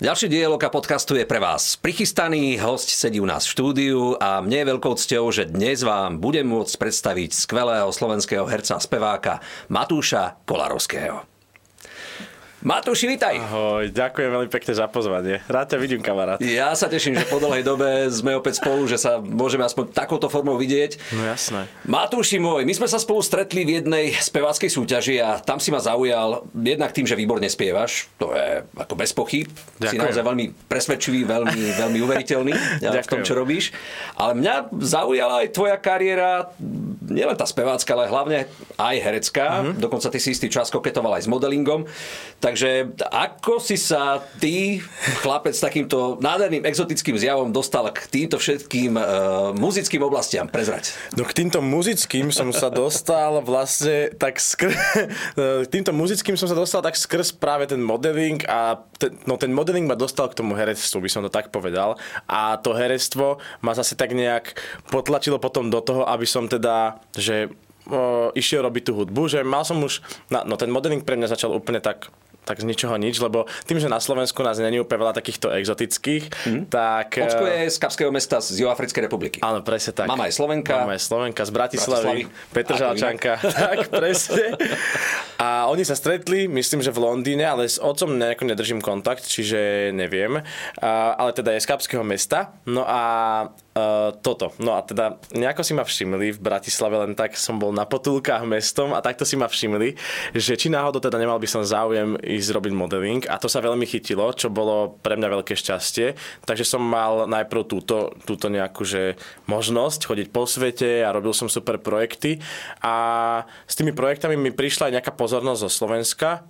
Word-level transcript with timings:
Ďalší 0.00 0.32
diel 0.32 0.56
Oka 0.56 0.72
podcastu 0.72 1.12
je 1.12 1.28
pre 1.28 1.36
vás 1.36 1.76
prichystaný, 1.76 2.56
host 2.56 2.88
sedí 2.88 3.20
u 3.20 3.28
nás 3.28 3.44
v 3.44 3.52
štúdiu 3.52 4.16
a 4.16 4.40
mne 4.40 4.64
je 4.64 4.70
veľkou 4.72 4.96
cťou, 4.96 5.28
že 5.28 5.52
dnes 5.52 5.84
vám 5.84 6.16
budem 6.16 6.48
môcť 6.48 6.72
predstaviť 6.80 7.36
skvelého 7.36 7.92
slovenského 7.92 8.48
herca 8.48 8.80
a 8.80 8.80
speváka 8.80 9.44
Matúša 9.68 10.40
Kolarovského. 10.48 11.39
Matúši, 12.60 13.08
vítaj. 13.08 13.40
Ahoj, 13.40 13.88
ďakujem 13.88 14.28
veľmi 14.36 14.50
pekne 14.52 14.76
za 14.76 14.84
pozvanie. 14.84 15.40
Rád 15.48 15.72
ťa 15.72 15.78
vidím, 15.80 16.04
kamarát. 16.04 16.36
Ja 16.44 16.76
sa 16.76 16.92
teším, 16.92 17.16
že 17.16 17.24
po 17.24 17.40
dlhej 17.40 17.64
dobe 17.64 18.12
sme 18.12 18.36
opäť 18.36 18.60
spolu, 18.60 18.84
že 18.84 19.00
sa 19.00 19.16
môžeme 19.16 19.64
aspoň 19.64 19.96
takouto 19.96 20.28
formou 20.28 20.60
vidieť. 20.60 21.00
No 21.16 21.24
jasné. 21.24 21.72
Matúši 21.88 22.36
môj, 22.36 22.68
my 22.68 22.76
sme 22.76 22.84
sa 22.84 23.00
spolu 23.00 23.24
stretli 23.24 23.64
v 23.64 23.80
jednej 23.80 24.12
speváckej 24.12 24.76
súťaži 24.76 25.24
a 25.24 25.40
tam 25.40 25.56
si 25.56 25.72
ma 25.72 25.80
zaujal 25.80 26.44
jednak 26.52 26.92
tým, 26.92 27.08
že 27.08 27.16
výborne 27.16 27.48
spievaš, 27.48 28.12
to 28.20 28.28
je 28.36 28.60
ako 28.76 28.92
bez 28.92 29.16
pochyb. 29.16 29.48
Si 29.80 29.96
naozaj 29.96 30.20
veľmi 30.20 30.52
presvedčivý, 30.68 31.24
veľmi, 31.24 31.80
veľmi 31.80 31.98
uveriteľný 32.04 32.52
v 32.84 33.08
tom, 33.08 33.24
čo 33.24 33.40
robíš. 33.40 33.72
Ale 34.20 34.36
mňa 34.36 34.68
zaujala 34.84 35.48
aj 35.48 35.56
tvoja 35.56 35.80
kariéra, 35.80 36.52
nielen 37.08 37.40
tá 37.40 37.48
spevácka, 37.48 37.88
ale 37.96 38.12
hlavne 38.12 38.38
aj 38.76 38.96
herecká. 39.00 39.64
Mm-hmm. 39.64 39.80
Dokonca 39.80 40.12
ty 40.12 40.20
si 40.20 40.36
istý 40.36 40.52
čas 40.52 40.68
koketoval 40.68 41.16
aj 41.16 41.24
s 41.24 41.28
modelingom. 41.32 41.88
Takže 42.50 42.98
ako 43.14 43.62
si 43.62 43.78
sa 43.78 44.18
ty, 44.42 44.82
chlapec 45.22 45.54
s 45.54 45.62
takýmto 45.62 46.18
nádherným 46.18 46.66
exotickým 46.66 47.14
zjavom, 47.14 47.54
dostal 47.54 47.86
k 47.94 48.10
týmto 48.10 48.42
všetkým 48.42 48.98
uh, 48.98 49.04
muzickým 49.54 50.02
oblastiam? 50.02 50.50
Prezrať. 50.50 50.90
No 51.14 51.22
k 51.22 51.30
týmto 51.30 51.62
muzickým 51.62 52.34
som 52.34 52.50
sa 52.50 52.66
dostal 52.66 53.38
vlastne 53.46 54.10
tak 54.18 54.42
skr... 54.42 54.74
k 55.62 55.68
týmto 55.70 55.94
muzickým 55.94 56.34
som 56.34 56.50
sa 56.50 56.58
dostal 56.58 56.82
tak 56.82 56.98
skrz 56.98 57.38
práve 57.38 57.70
ten 57.70 57.78
modeling 57.78 58.42
a 58.50 58.82
ten, 58.98 59.14
no 59.30 59.38
ten 59.38 59.54
modeling 59.54 59.86
ma 59.86 59.94
dostal 59.94 60.26
k 60.26 60.34
tomu 60.42 60.58
herectvu, 60.58 61.06
by 61.06 61.06
som 61.06 61.22
to 61.22 61.30
tak 61.30 61.54
povedal. 61.54 62.02
A 62.26 62.58
to 62.58 62.74
herectvo 62.74 63.38
ma 63.62 63.78
zase 63.78 63.94
tak 63.94 64.10
nejak 64.10 64.58
potlačilo 64.90 65.38
potom 65.38 65.70
do 65.70 65.78
toho, 65.78 66.02
aby 66.02 66.26
som 66.26 66.50
teda, 66.50 66.98
že 67.14 67.46
išiel 68.34 68.62
robiť 68.62 68.90
tú 68.90 68.92
hudbu, 69.02 69.22
že 69.26 69.40
mal 69.42 69.66
som 69.66 69.80
už, 69.82 70.02
na, 70.30 70.46
no 70.46 70.54
ten 70.54 70.70
modeling 70.70 71.02
pre 71.02 71.18
mňa 71.18 71.32
začal 71.32 71.54
úplne 71.54 71.82
tak 71.82 72.10
tak 72.44 72.60
z 72.60 72.64
ničoho 72.66 72.96
nič, 72.96 73.20
lebo 73.20 73.46
tým, 73.68 73.78
že 73.78 73.86
na 73.86 74.00
Slovensku 74.00 74.40
nás 74.42 74.58
není 74.58 74.80
úplne 74.80 75.06
veľa 75.06 75.14
takýchto 75.16 75.52
exotických, 75.54 76.24
mm. 76.48 76.62
tak... 76.72 77.20
Ocko 77.20 77.46
je 77.46 77.60
z 77.70 77.76
Kapského 77.78 78.10
mesta 78.10 78.40
z 78.40 78.64
Juhoafrickej 78.64 79.06
republiky. 79.06 79.38
Áno, 79.44 79.60
presne 79.60 79.92
tak. 79.94 80.08
Mama 80.08 80.26
je 80.26 80.34
Slovenka. 80.34 80.82
Mama 80.82 80.96
je 80.96 81.02
Slovenka 81.04 81.42
z 81.46 81.52
Bratislavy, 81.52 82.24
Bratislavy. 82.26 82.52
Petržalčanka. 82.56 83.32
tak, 83.68 83.78
presne. 83.92 84.56
A 85.40 85.68
oni 85.72 85.84
sa 85.84 85.96
stretli, 85.96 86.48
myslím, 86.48 86.84
že 86.84 86.92
v 86.92 87.00
Londýne, 87.00 87.46
ale 87.48 87.68
s 87.68 87.80
otcom 87.80 88.16
nejako 88.16 88.44
nedržím 88.48 88.80
kontakt, 88.80 89.24
čiže 89.24 89.92
neviem. 89.94 90.40
A, 90.80 91.16
ale 91.16 91.30
teda 91.32 91.54
je 91.56 91.64
z 91.64 91.68
Kapského 91.70 92.04
mesta. 92.04 92.56
No 92.66 92.84
a 92.84 93.00
Uh, 93.80 94.12
toto. 94.20 94.52
No 94.60 94.76
a 94.76 94.84
teda 94.84 95.16
nejako 95.32 95.64
si 95.64 95.72
ma 95.72 95.86
všimli 95.86 96.36
v 96.36 96.42
Bratislave, 96.42 97.00
len 97.00 97.16
tak 97.16 97.32
som 97.38 97.56
bol 97.56 97.72
na 97.72 97.88
potulkách 97.88 98.44
mestom 98.44 98.92
a 98.92 99.00
takto 99.00 99.24
si 99.24 99.40
ma 99.40 99.48
všimli, 99.48 99.96
že 100.36 100.58
či 100.58 100.68
náhodou 100.68 101.00
teda 101.00 101.16
nemal 101.16 101.40
by 101.40 101.48
som 101.48 101.64
záujem 101.64 102.20
ísť 102.20 102.50
robiť 102.52 102.72
modeling 102.76 103.22
a 103.30 103.40
to 103.40 103.48
sa 103.48 103.64
veľmi 103.64 103.88
chytilo, 103.88 104.28
čo 104.36 104.52
bolo 104.52 105.00
pre 105.00 105.16
mňa 105.16 105.28
veľké 105.40 105.56
šťastie. 105.56 106.12
Takže 106.44 106.64
som 106.66 106.82
mal 106.84 107.24
najprv 107.24 107.62
túto, 107.64 108.12
túto 108.28 108.52
nejakú 108.52 108.84
že 108.84 109.16
možnosť 109.48 110.04
chodiť 110.04 110.28
po 110.28 110.44
svete 110.44 111.00
a 111.00 111.14
robil 111.14 111.32
som 111.32 111.48
super 111.48 111.80
projekty 111.80 112.42
a 112.84 112.94
s 113.64 113.74
tými 113.78 113.96
projektami 113.96 114.36
mi 114.36 114.52
prišla 114.52 114.90
aj 114.90 114.94
nejaká 115.00 115.12
pozornosť 115.16 115.60
zo 115.64 115.70
Slovenska, 115.70 116.44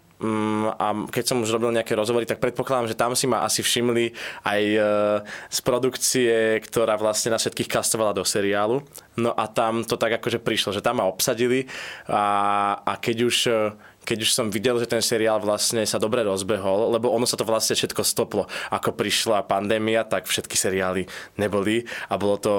a 0.76 0.86
keď 1.08 1.24
som 1.24 1.40
už 1.40 1.56
robil 1.56 1.72
nejaké 1.72 1.96
rozhovory, 1.96 2.28
tak 2.28 2.44
predpokladám, 2.44 2.92
že 2.92 2.98
tam 2.98 3.16
si 3.16 3.24
ma 3.24 3.40
asi 3.40 3.64
všimli 3.64 4.12
aj 4.44 4.62
e, 4.62 4.80
z 5.48 5.58
produkcie, 5.64 6.60
ktorá 6.60 7.00
vlastne 7.00 7.32
na 7.32 7.40
všetkých 7.40 7.72
kastovala 7.72 8.12
do 8.12 8.20
seriálu. 8.20 8.84
No 9.16 9.32
a 9.32 9.48
tam 9.48 9.80
to 9.80 9.96
tak 9.96 10.20
akože 10.20 10.44
prišlo, 10.44 10.76
že 10.76 10.84
tam 10.84 11.00
ma 11.00 11.08
obsadili 11.08 11.72
a, 12.04 12.76
a 12.84 12.92
keď 13.00 13.16
už 13.24 13.36
e, 13.48 13.56
keď 14.00 14.18
už 14.26 14.30
som 14.32 14.48
videl, 14.48 14.80
že 14.80 14.88
ten 14.88 15.04
seriál 15.04 15.38
vlastne 15.44 15.84
sa 15.84 16.00
dobre 16.00 16.24
rozbehol, 16.24 16.96
lebo 16.96 17.12
ono 17.12 17.28
sa 17.28 17.36
to 17.36 17.44
vlastne 17.44 17.76
všetko 17.76 18.00
stoplo. 18.00 18.48
Ako 18.72 18.96
prišla 18.96 19.44
pandémia, 19.44 20.08
tak 20.08 20.24
všetky 20.24 20.56
seriály 20.56 21.04
neboli 21.36 21.84
a 22.08 22.16
bolo 22.16 22.36
to, 22.40 22.54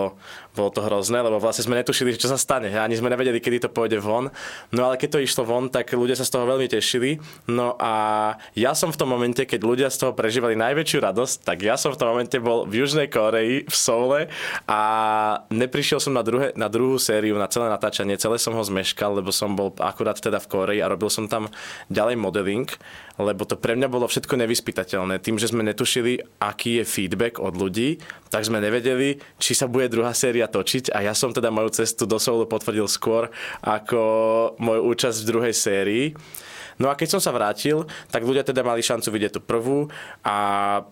bolo 0.51 0.69
to 0.71 0.83
hrozné, 0.83 1.23
lebo 1.23 1.39
vlastne 1.39 1.63
sme 1.63 1.79
netušili, 1.79 2.15
čo 2.19 2.27
sa 2.27 2.35
stane. 2.35 2.67
Ani 2.75 2.99
sme 2.99 3.07
nevedeli, 3.07 3.39
kedy 3.39 3.67
to 3.67 3.69
pôjde 3.71 4.03
von. 4.03 4.27
No 4.75 4.87
ale 4.87 4.99
keď 4.99 5.17
to 5.17 5.23
išlo 5.23 5.47
von, 5.47 5.71
tak 5.71 5.95
ľudia 5.95 6.19
sa 6.19 6.27
z 6.27 6.33
toho 6.35 6.43
veľmi 6.43 6.67
tešili. 6.67 7.23
No 7.47 7.79
a 7.79 7.93
ja 8.55 8.75
som 8.75 8.91
v 8.91 8.99
tom 8.99 9.09
momente, 9.11 9.47
keď 9.47 9.61
ľudia 9.63 9.87
z 9.87 10.03
toho 10.03 10.11
prežívali 10.11 10.59
najväčšiu 10.59 10.99
radosť, 10.99 11.35
tak 11.47 11.63
ja 11.63 11.79
som 11.79 11.95
v 11.95 11.99
tom 11.99 12.11
momente 12.11 12.35
bol 12.43 12.67
v 12.67 12.83
Južnej 12.83 13.07
Koreji, 13.07 13.63
v 13.63 13.75
Soule 13.75 14.21
a 14.67 14.81
neprišiel 15.47 16.03
som 16.03 16.11
na, 16.11 16.23
druhé, 16.23 16.51
na 16.59 16.67
druhú 16.67 16.99
sériu, 16.99 17.39
na 17.39 17.47
celé 17.47 17.71
natáčanie. 17.71 18.19
Celé 18.19 18.35
som 18.35 18.51
ho 18.51 18.63
zmeškal, 18.63 19.23
lebo 19.23 19.31
som 19.31 19.55
bol 19.55 19.71
akurát 19.79 20.19
teda 20.19 20.43
v 20.43 20.49
Koreji 20.51 20.79
a 20.83 20.91
robil 20.91 21.07
som 21.07 21.31
tam 21.31 21.47
ďalej 21.87 22.19
modeling, 22.19 22.67
lebo 23.23 23.45
to 23.45 23.55
pre 23.57 23.77
mňa 23.77 23.87
bolo 23.87 24.05
všetko 24.09 24.37
nevyspytateľné. 24.41 25.21
Tým, 25.21 25.37
že 25.37 25.49
sme 25.49 25.65
netušili, 25.65 26.21
aký 26.41 26.81
je 26.81 26.85
feedback 26.85 27.37
od 27.37 27.55
ľudí, 27.55 28.01
tak 28.33 28.47
sme 28.47 28.59
nevedeli, 28.59 29.21
či 29.37 29.51
sa 29.53 29.69
bude 29.69 29.91
druhá 29.91 30.11
séria 30.15 30.49
točiť 30.49 30.91
a 30.93 31.05
ja 31.05 31.13
som 31.13 31.31
teda 31.31 31.53
moju 31.53 31.71
cestu 31.71 32.09
do 32.09 32.17
Soulu 32.17 32.47
potvrdil 32.47 32.87
skôr 32.89 33.29
ako 33.61 34.01
moju 34.57 34.81
účasť 34.91 35.17
v 35.21 35.29
druhej 35.29 35.53
sérii. 35.55 36.05
No 36.81 36.89
a 36.89 36.97
keď 36.97 37.17
som 37.17 37.21
sa 37.21 37.29
vrátil, 37.29 37.85
tak 38.09 38.25
ľudia 38.25 38.41
teda 38.41 38.65
mali 38.65 38.81
šancu 38.81 39.13
vidieť 39.13 39.37
tú 39.37 39.41
prvú 39.43 39.85
a 40.25 40.35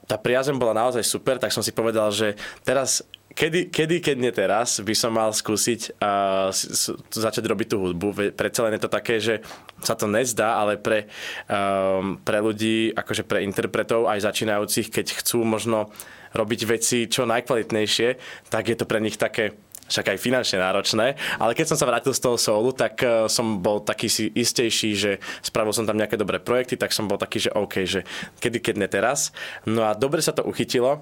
tá 0.05 0.21
priazem 0.21 0.53
bola 0.53 0.77
naozaj 0.77 1.01
super, 1.01 1.41
tak 1.41 1.49
som 1.49 1.65
si 1.65 1.73
povedal, 1.73 2.13
že 2.13 2.37
teraz 2.61 3.01
kedy, 3.39 3.71
kedy, 3.71 3.95
keď 4.03 4.17
nie 4.19 4.33
teraz, 4.35 4.83
by 4.83 4.91
som 4.91 5.15
mal 5.15 5.31
skúsiť 5.31 5.95
uh, 6.03 6.51
s, 6.51 6.91
začať 7.07 7.47
robiť 7.47 7.67
tú 7.71 7.77
hudbu. 7.79 8.35
Predsa 8.35 8.67
len 8.67 8.75
je 8.75 8.83
to 8.83 8.91
také, 8.91 9.23
že 9.23 9.39
sa 9.79 9.95
to 9.95 10.11
nezdá, 10.11 10.59
ale 10.59 10.75
pre, 10.75 11.07
um, 11.47 12.19
pre 12.19 12.43
ľudí, 12.43 12.91
akože 12.91 13.23
pre 13.23 13.47
interpretov 13.47 14.11
aj 14.11 14.27
začínajúcich, 14.27 14.91
keď 14.91 15.23
chcú 15.23 15.47
možno 15.47 15.87
robiť 16.35 16.61
veci 16.67 17.07
čo 17.07 17.23
najkvalitnejšie, 17.23 18.09
tak 18.51 18.67
je 18.67 18.75
to 18.75 18.83
pre 18.83 18.99
nich 18.99 19.15
také 19.15 19.55
však 19.89 20.13
aj 20.13 20.21
finančne 20.21 20.61
náročné, 20.61 21.17
ale 21.41 21.57
keď 21.57 21.73
som 21.73 21.77
sa 21.81 21.89
vrátil 21.89 22.13
z 22.13 22.21
toho 22.21 22.37
soulu, 22.37 22.69
tak 22.77 23.01
uh, 23.01 23.25
som 23.25 23.57
bol 23.57 23.81
taký 23.81 24.05
si 24.05 24.29
istejší, 24.29 24.89
že 24.93 25.11
spravil 25.41 25.73
som 25.73 25.89
tam 25.89 25.97
nejaké 25.97 26.13
dobré 26.13 26.37
projekty, 26.37 26.77
tak 26.77 26.93
som 26.93 27.09
bol 27.09 27.17
taký, 27.17 27.49
že 27.49 27.55
OK, 27.57 27.89
že 27.89 28.05
kedy, 28.37 28.61
keď 28.61 28.75
ne 28.77 28.85
teraz. 28.85 29.33
No 29.65 29.89
a 29.89 29.97
dobre 29.97 30.21
sa 30.21 30.29
to 30.29 30.45
uchytilo, 30.45 31.01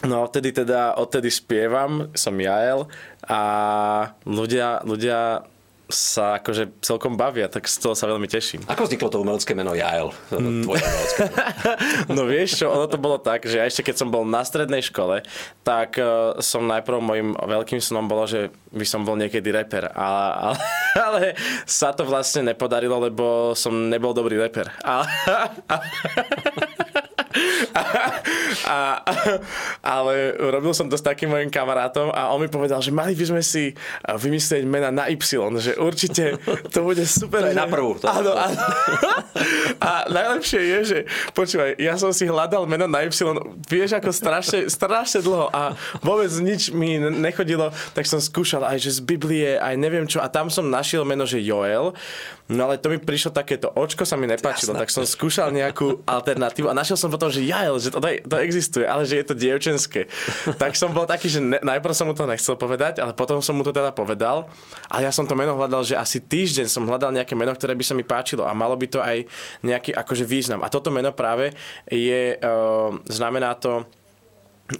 No 0.00 0.24
a 0.24 0.24
odtedy 0.24 0.56
teda, 0.56 0.96
odtedy 0.96 1.28
spievam, 1.28 2.08
som 2.16 2.32
Jael 2.40 2.88
a 3.28 3.40
ľudia, 4.24 4.80
ľudia 4.88 5.44
sa 5.90 6.38
akože 6.38 6.80
celkom 6.80 7.18
bavia, 7.18 7.50
tak 7.50 7.66
z 7.66 7.82
toho 7.82 7.98
sa 7.98 8.06
veľmi 8.06 8.30
teším. 8.30 8.62
Ako 8.70 8.86
vzniklo 8.86 9.10
to 9.10 9.20
umelecké 9.20 9.52
meno 9.58 9.74
Jael? 9.74 10.14
Mm. 10.30 10.62
Tvoje 10.64 10.80
umelecké 10.86 11.20
meno. 11.26 11.44
no 12.16 12.22
vieš 12.30 12.62
čo, 12.62 12.70
ono 12.70 12.86
to 12.86 12.96
bolo 12.96 13.18
tak, 13.18 13.44
že 13.44 13.58
ešte 13.58 13.90
keď 13.90 13.94
som 13.98 14.08
bol 14.08 14.22
na 14.22 14.46
strednej 14.46 14.80
škole, 14.86 15.26
tak 15.66 15.98
uh, 15.98 16.38
som 16.38 16.64
najprv 16.64 16.98
môjim 17.02 17.28
veľkým 17.34 17.82
snom 17.82 18.06
bolo, 18.06 18.24
že 18.24 18.54
by 18.70 18.86
som 18.86 19.02
bol 19.02 19.18
niekedy 19.18 19.50
reper. 19.50 19.90
Ale, 19.92 20.30
ale, 20.32 20.58
ale 21.06 21.22
sa 21.66 21.90
to 21.90 22.06
vlastne 22.06 22.46
nepodarilo, 22.46 22.96
lebo 23.02 23.52
som 23.58 23.90
nebol 23.90 24.14
dobrý 24.14 24.38
reper. 24.38 24.70
A, 24.86 25.04
a, 25.66 25.74
a, 28.70 29.02
ale 29.98 30.38
robil 30.38 30.70
som 30.70 30.86
to 30.86 30.94
s 30.94 31.02
takým 31.02 31.34
mojim 31.34 31.50
kamarátom 31.50 32.14
a 32.14 32.30
on 32.30 32.38
mi 32.38 32.46
povedal, 32.46 32.78
že 32.78 32.94
mali 32.94 33.18
by 33.18 33.24
sme 33.26 33.42
si 33.42 33.74
vymyslieť 34.06 34.62
mena 34.62 34.94
na 34.94 35.10
Y, 35.10 35.18
že 35.58 35.74
určite 35.74 36.38
to 36.70 36.86
bude 36.86 37.02
super. 37.02 37.42
To 37.42 37.50
je 37.50 37.56
že... 37.56 37.60
na 37.60 37.66
prvú. 37.66 37.98
To 37.98 38.06
áno, 38.06 38.32
áno. 38.38 38.62
A 39.82 40.06
najlepšie 40.06 40.60
je, 40.62 40.78
že 40.86 40.98
počúvaj, 41.34 41.74
ja 41.82 41.98
som 41.98 42.14
si 42.14 42.30
hľadal 42.30 42.70
meno 42.70 42.86
na 42.86 43.02
Y, 43.02 43.10
vieš 43.66 43.98
ako 43.98 44.14
strašne, 44.14 44.70
strašne 44.70 45.18
dlho 45.18 45.50
a 45.50 45.74
vôbec 46.04 46.30
nič 46.38 46.70
mi 46.70 47.02
nechodilo, 47.02 47.74
tak 47.96 48.06
som 48.06 48.22
skúšal 48.22 48.62
aj, 48.62 48.78
že 48.78 48.90
z 48.96 49.00
Biblie, 49.02 49.58
aj 49.58 49.74
neviem 49.74 50.06
čo 50.06 50.22
a 50.22 50.30
tam 50.30 50.46
som 50.46 50.70
našiel 50.70 51.02
meno, 51.02 51.26
že 51.26 51.42
Joel, 51.42 51.90
no 52.50 52.66
ale 52.66 52.76
to 52.82 52.90
mi 52.90 52.98
prišlo 52.98 53.30
takéto, 53.30 53.70
očko 53.72 54.02
sa 54.02 54.18
mi 54.18 54.26
nepáčilo, 54.26 54.74
Jasne. 54.74 54.82
tak 54.82 54.90
som 54.90 55.04
skúšal 55.06 55.54
nejakú 55.54 56.02
alternatívu 56.02 56.66
a 56.66 56.74
našiel 56.74 56.98
som 56.98 57.08
potom, 57.08 57.30
že 57.30 57.46
Jael, 57.46 57.78
že 57.78 57.94
to, 57.94 58.02
to 58.02 58.36
existuje, 58.42 58.84
ale 58.84 59.06
že 59.06 59.22
je 59.22 59.24
to 59.30 59.34
dievčenské. 59.38 60.10
tak 60.62 60.74
som 60.74 60.90
bol 60.90 61.06
taký, 61.06 61.30
že 61.30 61.38
ne, 61.38 61.62
najprv 61.62 61.94
som 61.94 62.10
mu 62.10 62.14
to 62.18 62.26
nechcel 62.26 62.58
povedať, 62.58 62.98
ale 62.98 63.14
potom 63.14 63.38
som 63.38 63.54
mu 63.54 63.62
to 63.62 63.70
teda 63.70 63.94
povedal 63.94 64.50
a 64.90 64.98
ja 64.98 65.14
som 65.14 65.24
to 65.24 65.38
meno 65.38 65.54
hľadal, 65.54 65.86
že 65.86 65.94
asi 65.94 66.18
týždeň 66.18 66.66
som 66.66 66.82
hľadal 66.84 67.14
nejaké 67.14 67.38
meno, 67.38 67.54
ktoré 67.54 67.78
by 67.78 67.84
sa 67.86 67.94
mi 67.94 68.02
páčilo 68.02 68.42
a 68.42 68.52
malo 68.52 68.74
by 68.74 68.86
to 68.90 68.98
aj 68.98 69.22
nejaký 69.62 69.94
akože 69.94 70.26
význam. 70.26 70.66
A 70.66 70.72
toto 70.72 70.90
meno 70.90 71.14
práve 71.14 71.54
je, 71.86 72.34
uh, 72.34 72.90
znamená 73.06 73.54
to 73.54 73.86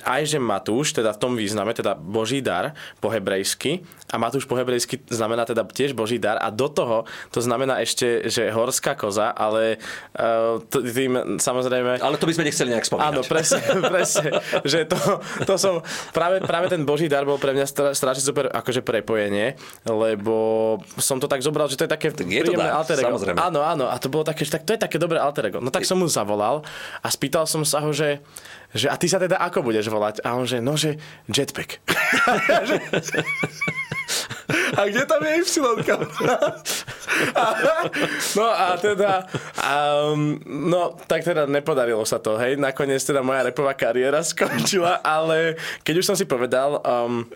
aj 0.06 0.22
že 0.36 0.38
Matúš, 0.38 0.94
teda 0.94 1.14
v 1.14 1.18
tom 1.18 1.32
význame, 1.34 1.74
teda 1.74 1.98
Boží 1.98 2.42
dar 2.44 2.74
po 3.02 3.10
hebrejsky, 3.10 3.82
a 4.10 4.18
Matúš 4.18 4.44
po 4.44 4.58
hebrejsky 4.58 4.98
znamená 5.06 5.46
teda 5.46 5.62
tiež 5.62 5.94
Boží 5.94 6.18
dar 6.18 6.38
a 6.42 6.50
do 6.50 6.66
toho 6.66 7.06
to 7.30 7.38
znamená 7.38 7.78
ešte, 7.78 8.26
že 8.26 8.50
horská 8.50 8.98
koza, 8.98 9.30
ale 9.30 9.78
uh, 10.18 10.58
tým 10.66 11.38
samozrejme... 11.38 12.02
Ale 12.02 12.18
to 12.18 12.26
by 12.26 12.34
sme 12.34 12.44
nechceli 12.50 12.74
nejak 12.74 12.86
spomínať. 12.90 13.06
Áno, 13.06 13.20
presne, 13.22 13.62
presne 13.94 14.30
že 14.64 14.86
to, 14.86 14.98
to 15.46 15.54
som, 15.54 15.84
práve, 16.10 16.42
práve 16.42 16.66
ten 16.66 16.82
Boží 16.82 17.06
dar 17.06 17.22
bol 17.22 17.38
pre 17.38 17.54
mňa 17.54 17.94
strašne 17.94 18.22
super 18.22 18.50
akože 18.50 18.82
prepojenie, 18.82 19.54
lebo 19.86 20.78
som 20.98 21.22
to 21.22 21.30
tak 21.30 21.40
zobral, 21.44 21.70
že 21.70 21.78
to 21.78 21.86
je 21.86 21.90
také 21.90 22.10
tak 22.10 22.26
je 22.26 22.42
to 22.42 22.58
dar, 22.58 22.82
alter 22.82 22.98
ego. 22.98 23.14
Samozrejme. 23.14 23.38
Áno, 23.38 23.60
áno, 23.62 23.86
a 23.86 23.96
to 24.02 24.10
bolo 24.10 24.26
také, 24.26 24.42
že 24.42 24.58
tak, 24.58 24.66
to 24.66 24.74
je 24.74 24.80
také 24.80 24.98
dobré 24.98 25.22
alter 25.22 25.54
ego. 25.54 25.62
No 25.62 25.70
tak 25.70 25.86
som 25.86 26.02
mu 26.02 26.10
zavolal 26.10 26.66
a 27.00 27.08
spýtal 27.08 27.46
som 27.46 27.62
sa 27.62 27.78
ho, 27.82 27.90
že 27.94 28.18
že 28.70 28.86
a 28.86 28.94
ty 28.94 29.10
sa 29.10 29.18
teda 29.18 29.38
ako 29.42 29.66
budeš 29.66 29.90
volať? 29.90 30.22
A 30.22 30.38
on 30.38 30.46
že, 30.46 30.62
no 30.62 30.78
že 30.78 30.98
jetpack. 31.26 31.82
a 34.78 34.80
kde 34.86 35.02
tam 35.06 35.20
je 35.26 35.32
Y? 35.42 35.46
no 38.38 38.46
a 38.48 38.78
teda, 38.78 39.26
um, 39.58 40.38
no 40.46 40.96
tak 41.06 41.26
teda 41.26 41.46
nepodarilo 41.46 42.02
sa 42.06 42.22
to, 42.22 42.38
hej. 42.38 42.56
Nakoniec 42.56 43.02
teda 43.02 43.20
moja 43.20 43.46
repová 43.50 43.74
kariéra 43.74 44.22
skončila, 44.24 45.02
ale 45.02 45.58
keď 45.82 45.94
už 46.00 46.06
som 46.06 46.16
si 46.16 46.24
povedal, 46.24 46.80
um, 46.82 47.26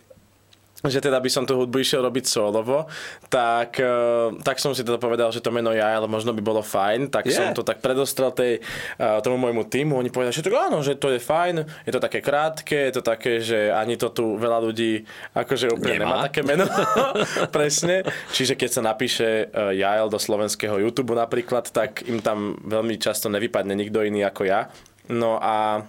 že 0.85 1.01
teda 1.01 1.17
by 1.17 1.31
som 1.33 1.49
tú 1.49 1.57
hudbu 1.57 1.81
išiel 1.81 2.05
robiť 2.05 2.25
solovo, 2.29 2.85
tak, 3.33 3.81
eh, 3.81 4.29
tak 4.45 4.61
som 4.61 4.77
si 4.77 4.85
teda 4.85 5.01
povedal, 5.01 5.33
že 5.33 5.41
to 5.41 5.49
meno 5.49 5.73
ja, 5.73 5.97
ale 5.97 6.05
možno 6.05 6.37
by 6.37 6.43
bolo 6.45 6.61
fajn, 6.61 7.09
tak 7.09 7.25
yeah. 7.29 7.37
som 7.41 7.47
to 7.57 7.65
tak 7.65 7.81
predostrel 7.81 8.31
tej, 8.37 8.61
eh, 8.61 9.19
tomu 9.25 9.41
môjmu 9.41 9.65
týmu, 9.65 9.97
oni 9.97 10.13
povedali, 10.13 10.37
že 10.37 10.45
to 10.45 10.53
áno, 10.53 10.85
že 10.85 11.01
to 11.01 11.09
je 11.09 11.21
fajn, 11.21 11.65
je 11.89 11.93
to 11.93 12.01
také 12.01 12.21
krátke, 12.21 12.77
je 12.93 12.95
to 13.01 13.03
také, 13.03 13.41
že 13.41 13.73
ani 13.73 13.97
to 13.97 14.13
tu 14.13 14.37
veľa 14.37 14.61
ľudí 14.61 15.09
akože 15.33 15.73
úplne 15.73 16.05
nemá, 16.05 16.21
nemá. 16.21 16.27
také 16.29 16.41
meno, 16.45 16.69
presne, 17.57 18.05
čiže 18.37 18.55
keď 18.55 18.71
sa 18.71 18.83
napíše 18.85 19.49
eh, 19.49 19.81
Jael 19.81 20.13
do 20.13 20.21
slovenského 20.21 20.77
YouTube 20.77 21.17
napríklad, 21.17 21.73
tak 21.73 22.05
im 22.05 22.21
tam 22.21 22.61
veľmi 22.61 23.01
často 23.01 23.33
nevypadne 23.33 23.73
nikto 23.73 24.05
iný 24.05 24.29
ako 24.29 24.43
ja, 24.45 24.69
no 25.09 25.41
a 25.41 25.85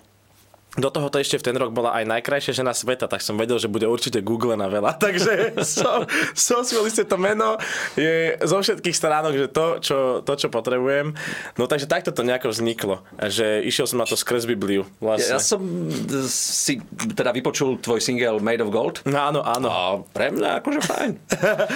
do 0.76 0.90
toho 0.92 1.08
to 1.08 1.18
ešte 1.24 1.40
v 1.40 1.46
ten 1.52 1.56
rok 1.56 1.72
bola 1.72 1.96
aj 1.96 2.04
najkrajšia 2.08 2.64
žena 2.64 2.76
sveta, 2.76 3.08
tak 3.08 3.24
som 3.24 3.40
vedel, 3.40 3.56
že 3.60 3.72
bude 3.72 3.88
určite 3.88 4.20
Google 4.20 4.60
na 4.60 4.68
veľa. 4.68 5.00
Takže 5.06 5.56
som, 5.64 6.04
som 6.36 6.62
ste 6.66 7.08
to 7.08 7.16
meno, 7.16 7.56
je 7.96 8.36
zo 8.44 8.60
všetkých 8.60 8.96
stránok, 8.96 9.34
že 9.36 9.48
to 9.52 9.66
čo, 9.80 9.98
to, 10.22 10.34
čo 10.36 10.48
potrebujem. 10.52 11.16
No 11.56 11.68
takže 11.68 11.88
takto 11.90 12.12
to 12.12 12.22
nejako 12.24 12.52
vzniklo, 12.52 13.04
že 13.20 13.64
išiel 13.64 13.88
som 13.88 14.02
na 14.02 14.08
to 14.08 14.16
skrz 14.20 14.48
Bibliu. 14.48 14.88
Vlastne. 15.00 15.36
Ja, 15.36 15.38
ja 15.38 15.44
som 15.44 15.62
si 16.28 16.80
teda 17.16 17.32
vypočul 17.32 17.80
tvoj 17.80 18.00
single 18.04 18.40
Made 18.44 18.64
of 18.64 18.70
Gold. 18.72 19.02
No, 19.08 19.32
áno, 19.32 19.40
áno. 19.42 19.68
A 19.68 19.80
pre 20.12 20.32
mňa 20.32 20.62
akože 20.64 20.82
fajn. 20.84 21.12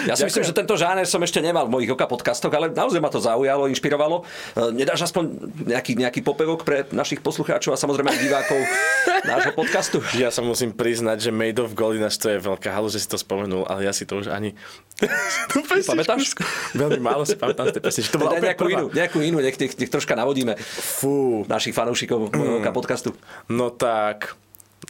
Ja 0.08 0.14
si 0.16 0.24
myslím, 0.30 0.46
že 0.46 0.54
tento 0.56 0.76
žáner 0.76 1.08
som 1.08 1.22
ešte 1.24 1.40
nemal 1.40 1.68
v 1.68 1.80
mojich 1.80 1.92
oka 1.92 2.06
podcastoch, 2.06 2.52
ale 2.52 2.72
naozaj 2.72 3.00
ma 3.00 3.10
to 3.12 3.20
zaujalo, 3.24 3.68
inšpirovalo. 3.72 4.24
E, 4.56 4.74
nedáš 4.76 5.10
aspoň 5.10 5.24
nejaký, 5.70 5.98
nejaký 5.98 6.20
popevok 6.22 6.64
pre 6.64 6.86
našich 6.92 7.24
poslucháčov 7.24 7.76
a 7.76 7.78
samozrejme 7.80 8.10
aj 8.10 8.20
divákov 8.20 8.60
nášho 9.26 9.52
podcastu. 9.54 9.98
Ja 10.18 10.30
sa 10.34 10.42
musím 10.42 10.74
priznať, 10.74 11.30
že 11.30 11.32
Made 11.34 11.60
of 11.62 11.76
Gold 11.76 12.00
ináč 12.00 12.18
to 12.18 12.30
je 12.32 12.38
veľká 12.40 12.70
halu, 12.74 12.90
že 12.90 13.04
si 13.04 13.08
to 13.10 13.18
spomenul, 13.20 13.66
ale 13.68 13.86
ja 13.86 13.94
si 13.94 14.04
to 14.06 14.20
už 14.22 14.32
ani... 14.32 14.56
Pamätáš? 15.90 16.36
Veľmi 16.76 17.00
málo 17.00 17.24
si 17.24 17.40
pamätám 17.40 17.72
z 17.72 17.80
tej 17.80 17.84
pesničky. 17.84 18.12
To 18.16 18.20
bola 18.20 18.42
nejakú 18.42 18.68
inú, 18.68 18.86
nejakú 18.92 19.20
inú, 19.24 19.38
nech, 19.40 19.56
nech, 19.56 19.74
nech 19.76 19.92
troška 19.92 20.14
navodíme 20.18 20.60
Fú. 20.60 21.48
našich 21.48 21.72
fanúšikov 21.72 22.34
mm. 22.34 22.68
podcastu. 22.76 23.16
No 23.48 23.72
tak, 23.72 24.36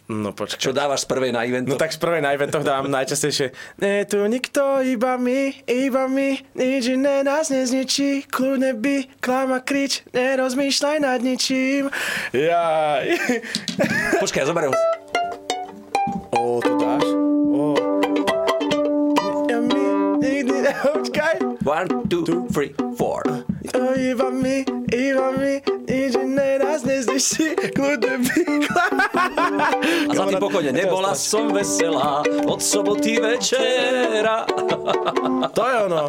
No 0.09 0.33
počkaj. 0.33 0.57
Čo 0.57 0.73
dávaš 0.73 1.05
z 1.05 1.13
prvej 1.13 1.29
na 1.29 1.45
eventoch? 1.45 1.69
No 1.69 1.77
tak 1.77 1.93
z 1.93 2.01
prvej 2.01 2.25
na 2.25 2.33
eventoch 2.33 2.65
dávam 2.65 2.89
najčastejšie 2.89 3.53
Nie 3.77 4.09
tu 4.09 4.25
nikto, 4.25 4.81
iba 4.81 5.21
my, 5.21 5.69
iba 5.69 6.09
my, 6.09 6.33
nič 6.57 6.97
iné 6.97 7.21
nás 7.21 7.53
nezničí, 7.53 8.25
kľudne 8.25 8.73
by, 8.73 9.21
klama 9.21 9.61
krič, 9.61 10.01
nerozmýšľaj 10.09 10.97
nad 11.05 11.21
ničím. 11.21 11.93
Ja. 12.33 13.05
Počkaj, 14.17 14.49
zoberiem. 14.49 14.73
O, 16.33 16.57
to 16.57 16.73
dáš? 16.81 17.05
O. 17.53 17.77
Ja 19.45 19.61
my, 19.61 19.83
nikdy, 20.17 20.57
počkaj. 20.89 21.35
One, 21.61 21.85
two, 22.09 22.25
two, 22.25 22.49
three, 22.49 22.73
four. 22.97 23.21
Iba 23.93 24.33
my, 24.33 24.78
iba 24.93 25.27
my, 25.33 25.53
nič 25.87 26.13
iné 26.17 26.57
nás 26.61 26.81
nezničí, 26.85 27.73
kľudne 27.73 28.19
a 30.09 30.11
za 30.13 30.23
tým 30.25 30.41
pokojne 30.41 30.71
nebola 30.73 31.13
som 31.17 31.49
veselá 31.51 32.21
od 32.45 32.59
soboty 32.61 33.17
večera. 33.19 34.45
To 35.53 35.63
je 35.65 35.75
ono. 35.89 36.03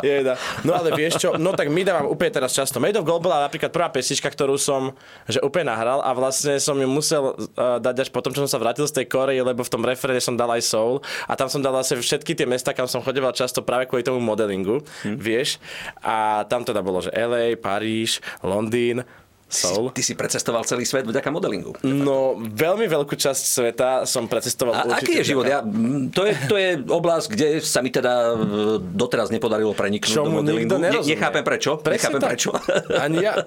Jeda. 0.00 0.34
No 0.64 0.76
ale 0.76 0.92
vieš 0.94 1.20
čo, 1.20 1.28
no 1.36 1.52
tak 1.52 1.68
my 1.68 1.82
dávam 1.84 2.06
úplne 2.10 2.32
teraz 2.32 2.52
často. 2.52 2.80
Made 2.80 2.96
of 2.98 3.06
Gold 3.06 3.24
bola 3.24 3.46
napríklad 3.46 3.70
prvá 3.72 3.88
pesnička, 3.92 4.28
ktorú 4.28 4.56
som 4.56 4.92
že 5.28 5.40
úplne 5.42 5.72
nahral 5.72 6.00
a 6.02 6.10
vlastne 6.12 6.58
som 6.60 6.76
ju 6.76 6.88
musel 6.88 7.34
uh, 7.34 7.78
dať 7.80 8.06
až 8.06 8.08
potom, 8.12 8.32
čo 8.32 8.44
som 8.46 8.50
sa 8.50 8.62
vrátil 8.62 8.86
z 8.88 9.02
tej 9.02 9.06
Korei, 9.10 9.40
lebo 9.40 9.62
v 9.62 9.72
tom 9.72 9.82
referene 9.84 10.20
som 10.22 10.34
dal 10.34 10.50
aj 10.52 10.62
soul 10.64 11.00
a 11.26 11.32
tam 11.34 11.48
som 11.50 11.60
dal 11.60 11.74
vlastne 11.74 11.98
všetky 11.98 12.36
tie 12.36 12.46
mesta, 12.48 12.76
kam 12.76 12.88
som 12.88 13.02
chodeval 13.02 13.32
často 13.32 13.62
práve 13.62 13.88
kvôli 13.88 14.04
tomu 14.06 14.20
modelingu, 14.22 14.82
hm. 15.04 15.16
vieš. 15.16 15.58
A 16.02 16.46
tam 16.48 16.62
teda 16.62 16.80
bolo, 16.82 17.02
že 17.02 17.12
LA, 17.12 17.58
Paríž, 17.58 18.22
Londýn, 18.42 19.04
Soul. 19.46 19.94
Ty, 19.94 20.02
si 20.02 20.18
precestoval 20.18 20.66
celý 20.66 20.82
svet 20.82 21.06
vďaka 21.06 21.30
modelingu. 21.30 21.78
No, 21.86 22.34
veľmi 22.34 22.90
veľkú 22.90 23.14
časť 23.14 23.42
sveta 23.46 23.90
som 24.02 24.26
precestoval 24.26 24.74
A 24.74 24.98
aký 24.98 25.22
je 25.22 25.30
život? 25.30 25.46
Ja, 25.46 25.62
to, 26.10 26.26
je, 26.26 26.34
to 26.50 26.58
je 26.58 26.82
oblasť, 26.82 27.26
kde 27.30 27.48
sa 27.62 27.78
mi 27.78 27.94
teda 27.94 28.34
e, 28.34 28.82
doteraz 28.82 29.30
nepodarilo 29.30 29.70
preniknúť 29.70 30.10
Čomu 30.10 30.42
do 30.42 30.50
modelingu. 30.50 30.82
Ne, 30.82 30.98
nechápem 30.98 31.46
prečo. 31.46 31.78
Presne 31.78 32.18
nechápem 32.18 32.20
tak. 32.26 32.30
prečo. 32.34 32.50
Ani 32.98 33.22
ja. 33.22 33.38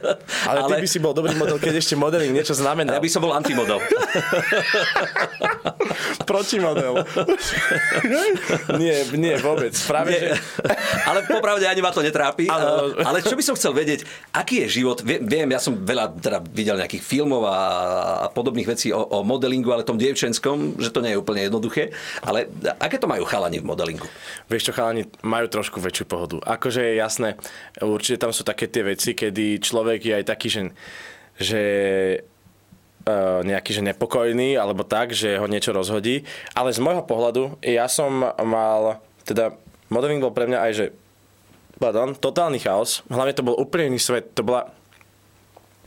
Ale, 0.48 0.64
Ale, 0.64 0.80
ty 0.80 0.88
by 0.88 0.88
si 0.88 1.00
bol 1.04 1.12
dobrý 1.12 1.36
model, 1.36 1.60
keď 1.60 1.84
ešte 1.84 2.00
modeling 2.00 2.32
niečo 2.32 2.56
znamená. 2.56 2.96
Ja 2.96 3.04
by 3.04 3.12
som 3.12 3.20
bol 3.20 3.36
antimodel. 3.36 3.84
Protimodel. 6.24 7.04
nie, 8.80 8.96
nie, 9.20 9.36
vôbec. 9.44 9.76
Práve, 9.84 10.16
nie. 10.16 10.22
Že... 10.22 10.28
Ale 11.12 11.20
popravde 11.28 11.68
ani 11.68 11.84
ma 11.84 11.92
to 11.92 12.00
netrápi. 12.00 12.48
Ale... 12.48 12.96
Ale 13.04 13.20
čo 13.20 13.36
by 13.36 13.44
som 13.44 13.60
chcel 13.60 13.76
vedieť, 13.76 14.08
aký 14.32 14.64
je 14.64 14.80
život? 14.80 15.04
Viem, 15.04 15.52
ja 15.52 15.60
som 15.60 15.76
veľa 15.90 16.22
teda 16.22 16.40
videl 16.54 16.78
nejakých 16.78 17.02
filmov 17.02 17.50
a, 17.50 17.58
a 18.24 18.28
podobných 18.30 18.70
vecí 18.70 18.94
o, 18.94 19.02
o 19.02 19.26
modelingu, 19.26 19.74
ale 19.74 19.82
tom 19.82 19.98
dievčenskom, 19.98 20.78
že 20.78 20.94
to 20.94 21.02
nie 21.02 21.18
je 21.18 21.22
úplne 21.22 21.42
jednoduché. 21.50 21.90
Ale 22.22 22.46
aké 22.78 23.02
to 23.02 23.10
majú 23.10 23.26
chalani 23.26 23.58
v 23.58 23.66
modelingu? 23.66 24.06
Vieš 24.46 24.70
čo, 24.70 24.78
chalani 24.78 25.10
majú 25.26 25.50
trošku 25.50 25.82
väčšiu 25.82 26.06
pohodu. 26.06 26.38
Akože 26.46 26.86
je 26.86 26.94
jasné, 27.02 27.30
určite 27.82 28.22
tam 28.22 28.30
sú 28.30 28.46
také 28.46 28.70
tie 28.70 28.86
veci, 28.86 29.18
kedy 29.18 29.58
človek 29.58 30.00
je 30.06 30.14
aj 30.14 30.26
taký, 30.30 30.48
že, 30.54 30.62
že 31.42 31.62
uh, 33.10 33.42
nejaký 33.42 33.74
že 33.74 33.82
nepokojný 33.82 34.62
alebo 34.62 34.86
tak, 34.86 35.18
že 35.18 35.42
ho 35.42 35.50
niečo 35.50 35.74
rozhodí. 35.74 36.22
Ale 36.54 36.70
z 36.70 36.80
môjho 36.86 37.02
pohľadu 37.02 37.58
ja 37.66 37.90
som 37.90 38.30
mal, 38.38 39.02
teda 39.26 39.58
modeling 39.90 40.22
bol 40.22 40.36
pre 40.36 40.46
mňa 40.46 40.60
aj, 40.70 40.72
že 40.78 40.86
pardon, 41.80 42.14
totálny 42.14 42.60
chaos. 42.62 43.02
Hlavne 43.10 43.34
to 43.34 43.48
bol 43.48 43.56
úplne 43.58 43.96
iný 43.96 44.00
svet. 44.04 44.36
To 44.36 44.44
bola 44.46 44.70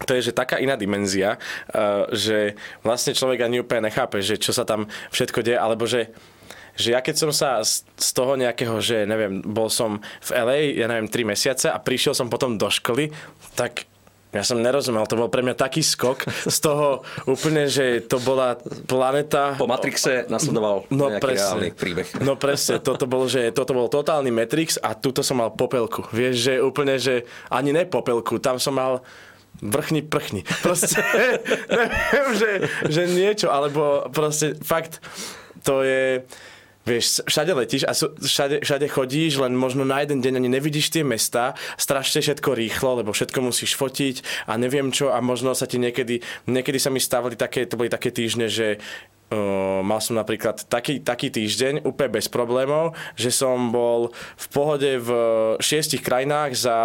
to 0.06 0.18
je 0.18 0.30
že 0.30 0.32
taká 0.32 0.58
iná 0.58 0.74
dimenzia, 0.74 1.38
uh, 1.72 2.08
že 2.10 2.58
vlastne 2.82 3.14
človek 3.14 3.46
ani 3.46 3.62
úplne 3.62 3.88
nechápe, 3.88 4.18
že 4.20 4.38
čo 4.38 4.50
sa 4.50 4.66
tam 4.66 4.90
všetko 5.14 5.40
deje, 5.44 5.58
alebo 5.58 5.86
že 5.88 6.12
že 6.72 6.96
ja 6.96 7.04
keď 7.04 7.16
som 7.20 7.30
sa 7.36 7.60
z, 7.60 7.84
z 8.00 8.10
toho 8.16 8.32
nejakého, 8.32 8.80
že 8.80 9.04
neviem, 9.04 9.44
bol 9.44 9.68
som 9.68 10.00
v 10.24 10.30
LA, 10.32 10.58
ja 10.80 10.88
neviem, 10.88 11.04
3 11.04 11.32
mesiace 11.36 11.66
a 11.68 11.76
prišiel 11.76 12.16
som 12.16 12.32
potom 12.32 12.56
do 12.56 12.68
školy, 12.72 13.12
tak 13.52 13.84
ja 14.32 14.40
som 14.40 14.64
nerozumel, 14.64 15.04
to 15.04 15.20
bol 15.20 15.28
pre 15.28 15.44
mňa 15.44 15.52
taký 15.52 15.84
skok 15.84 16.24
z 16.48 16.58
toho 16.64 17.04
úplne, 17.28 17.68
že 17.68 18.00
to 18.00 18.16
bola 18.16 18.56
planeta... 18.88 19.52
Po 19.60 19.68
Matrixe 19.68 20.24
nasledoval 20.32 20.88
no, 20.88 21.12
nejaký 21.12 21.20
presne, 21.20 21.66
príbeh. 21.76 22.08
No 22.24 22.40
presne, 22.40 22.80
toto 22.80 23.04
bol, 23.04 23.28
že 23.28 23.52
toto 23.52 23.76
bol 23.76 23.92
totálny 23.92 24.32
Matrix 24.32 24.80
a 24.80 24.96
tuto 24.96 25.20
som 25.20 25.36
mal 25.36 25.52
popelku. 25.52 26.08
Vieš, 26.16 26.34
že 26.40 26.54
úplne, 26.64 26.96
že 26.96 27.28
ani 27.52 27.76
ne 27.76 27.84
popelku, 27.84 28.40
tam 28.40 28.56
som 28.56 28.72
mal 28.72 29.04
vrchni, 29.60 30.00
prchni. 30.02 30.42
Proste, 30.64 30.96
neviem, 32.12 32.34
že, 32.38 32.50
že 32.88 33.02
niečo, 33.10 33.52
alebo 33.52 34.08
proste 34.10 34.56
fakt, 34.62 35.02
to 35.62 35.84
je, 35.86 36.24
vieš, 36.82 37.22
všade 37.26 37.52
letíš 37.54 37.82
a 37.86 37.92
všade, 37.94 38.66
všade 38.66 38.86
chodíš, 38.90 39.38
len 39.38 39.54
možno 39.54 39.86
na 39.86 40.02
jeden 40.02 40.18
deň 40.18 40.42
ani 40.42 40.50
nevidíš 40.50 40.90
tie 40.90 41.06
mesta, 41.06 41.54
strašne 41.78 42.22
všetko 42.22 42.50
rýchlo, 42.58 43.02
lebo 43.02 43.14
všetko 43.14 43.38
musíš 43.38 43.78
fotiť 43.78 44.48
a 44.50 44.58
neviem 44.58 44.90
čo 44.90 45.14
a 45.14 45.22
možno 45.22 45.54
sa 45.54 45.70
ti 45.70 45.78
niekedy, 45.78 46.22
niekedy 46.50 46.78
sa 46.82 46.90
mi 46.90 46.98
stávali 46.98 47.38
také, 47.38 47.68
to 47.68 47.78
boli 47.78 47.92
také 47.92 48.10
týždne, 48.10 48.50
že 48.50 48.82
Uh, 49.32 49.80
mal 49.80 49.96
som 50.04 50.12
napríklad 50.12 50.68
taký, 50.68 51.00
taký 51.00 51.32
týždeň 51.32 51.88
úplne 51.88 52.20
bez 52.20 52.28
problémov, 52.28 52.92
že 53.16 53.32
som 53.32 53.72
bol 53.72 54.12
v 54.36 54.46
pohode 54.52 55.00
v 55.00 55.10
šiestich 55.56 56.04
krajinách 56.04 56.52
za 56.52 56.76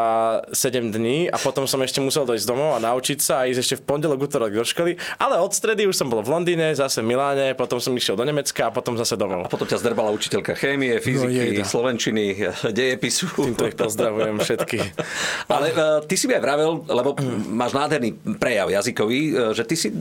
7 0.55 0.95
dní 0.95 1.27
a 1.27 1.35
potom 1.35 1.67
som 1.67 1.83
ešte 1.83 1.99
musel 1.99 2.23
dojsť 2.23 2.47
domov 2.47 2.79
a 2.79 2.83
naučiť 2.87 3.19
sa 3.19 3.43
a 3.43 3.51
ísť 3.51 3.59
ešte 3.59 3.75
v 3.83 3.83
pondelok, 3.83 4.31
útorok 4.31 4.55
do 4.55 4.63
školy. 4.63 4.95
Ale 5.19 5.43
od 5.43 5.51
stredy 5.51 5.83
už 5.91 5.99
som 5.99 6.07
bol 6.07 6.23
v 6.23 6.31
Londýne, 6.31 6.71
zase 6.71 7.03
v 7.03 7.11
Miláne, 7.11 7.51
potom 7.51 7.83
som 7.83 7.91
išiel 7.91 8.15
do 8.15 8.23
Nemecka 8.23 8.67
a 8.67 8.71
potom 8.71 8.95
zase 8.95 9.19
domov. 9.19 9.43
A 9.43 9.51
potom 9.51 9.67
ťa 9.67 9.83
zdrbala 9.83 10.15
učiteľka 10.15 10.55
chémie, 10.55 11.03
fyziky, 11.03 11.59
no, 11.59 11.67
slovenčiny, 11.67 12.23
dejepisu. 12.79 13.27
Týmto 13.43 13.67
ich 13.67 13.75
pozdravujem 13.75 14.39
všetky. 14.39 14.79
Ale 15.51 15.75
uh, 15.75 15.99
ty 16.07 16.15
si 16.15 16.31
mi 16.31 16.39
aj 16.39 16.43
vravel, 16.47 16.87
lebo 16.87 17.11
máš 17.51 17.75
nádherný 17.75 18.39
prejav 18.39 18.71
jazykový, 18.71 19.19
uh, 19.35 19.51
že 19.51 19.67
ty 19.67 19.75
si 19.75 19.91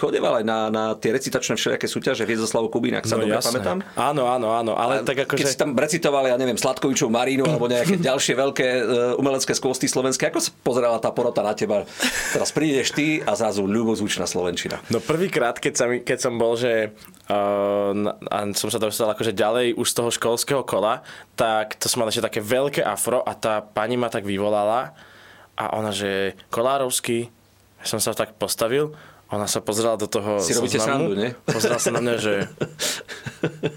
chodeval 0.00 0.40
aj 0.40 0.44
na, 0.48 0.58
na 0.72 0.84
tie 0.96 1.12
recitačné 1.12 1.60
všelijaké 1.60 1.89
súťaže 1.90 2.22
Viezoslavu 2.22 2.70
Kubín, 2.70 2.94
ak 2.94 3.10
sa 3.10 3.18
no, 3.18 3.26
dobre 3.26 3.42
jasné. 3.42 3.58
pamätám. 3.58 3.78
Áno, 3.98 4.30
áno, 4.30 4.48
áno. 4.54 4.72
Ale 4.78 5.02
a 5.02 5.06
tak 5.06 5.26
ako, 5.26 5.34
keď 5.34 5.46
že... 5.50 5.52
si 5.52 5.58
tam 5.58 5.74
recitoval, 5.74 6.30
ja 6.30 6.38
neviem, 6.38 6.54
Sladkovičov 6.54 7.10
Marínu 7.10 7.42
alebo 7.42 7.66
nejaké 7.66 7.98
ďalšie 8.08 8.38
veľké 8.38 8.66
uh, 8.70 9.20
umelecké 9.20 9.50
skvosty 9.50 9.90
slovenské, 9.90 10.30
ako 10.30 10.38
sa 10.38 10.54
pozerala 10.62 11.02
tá 11.02 11.10
porota 11.10 11.42
na 11.42 11.58
teba? 11.58 11.82
Teraz 12.30 12.54
prídeš 12.54 12.94
ty 12.94 13.18
a 13.18 13.34
zrazu 13.34 13.66
ľubozvučná 13.66 14.30
Slovenčina. 14.30 14.78
No 14.94 15.02
prvýkrát, 15.02 15.58
keď, 15.58 15.74
sa 15.74 15.84
mi, 15.90 15.98
keď 16.06 16.18
som 16.22 16.38
bol, 16.38 16.54
že 16.54 16.94
uh, 17.26 18.30
a 18.30 18.36
som 18.54 18.70
sa 18.70 18.78
dostal 18.78 19.10
akože 19.10 19.34
ďalej 19.34 19.74
už 19.74 19.86
z 19.90 19.96
toho 19.98 20.10
školského 20.14 20.62
kola, 20.62 21.02
tak 21.34 21.74
to 21.82 21.90
som 21.90 22.06
mal 22.06 22.08
ešte 22.12 22.22
také 22.22 22.38
veľké 22.38 22.86
afro 22.86 23.26
a 23.26 23.34
tá 23.34 23.58
pani 23.58 23.98
ma 23.98 24.06
tak 24.06 24.22
vyvolala 24.22 24.94
a 25.60 25.64
ona, 25.76 25.92
že 25.92 26.38
Kolárovský, 26.48 27.28
som 27.84 28.00
sa 28.00 28.16
tak 28.16 28.36
postavil 28.36 28.92
ona 29.30 29.46
sa 29.46 29.62
pozrela 29.62 29.94
do 29.94 30.10
toho 30.10 30.42
Si 30.42 30.50
robíte 30.58 30.82
srandu, 30.82 31.14
nie? 31.14 31.30
Pozrela 31.46 31.78
sa 31.78 31.94
na 31.94 32.02
mňa, 32.02 32.14
že 32.18 32.34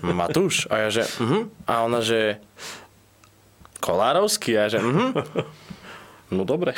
Matúš? 0.01 0.65
A 0.73 0.85
ja, 0.85 0.89
že 0.89 1.05
uh-huh. 1.05 1.45
A 1.69 1.85
ona, 1.85 2.01
že 2.01 2.41
Kolárovský? 3.77 4.57
A 4.57 4.65
ja, 4.65 4.77
že 4.77 4.79
uh-huh. 4.81 5.13
No 6.33 6.43
dobre. 6.43 6.73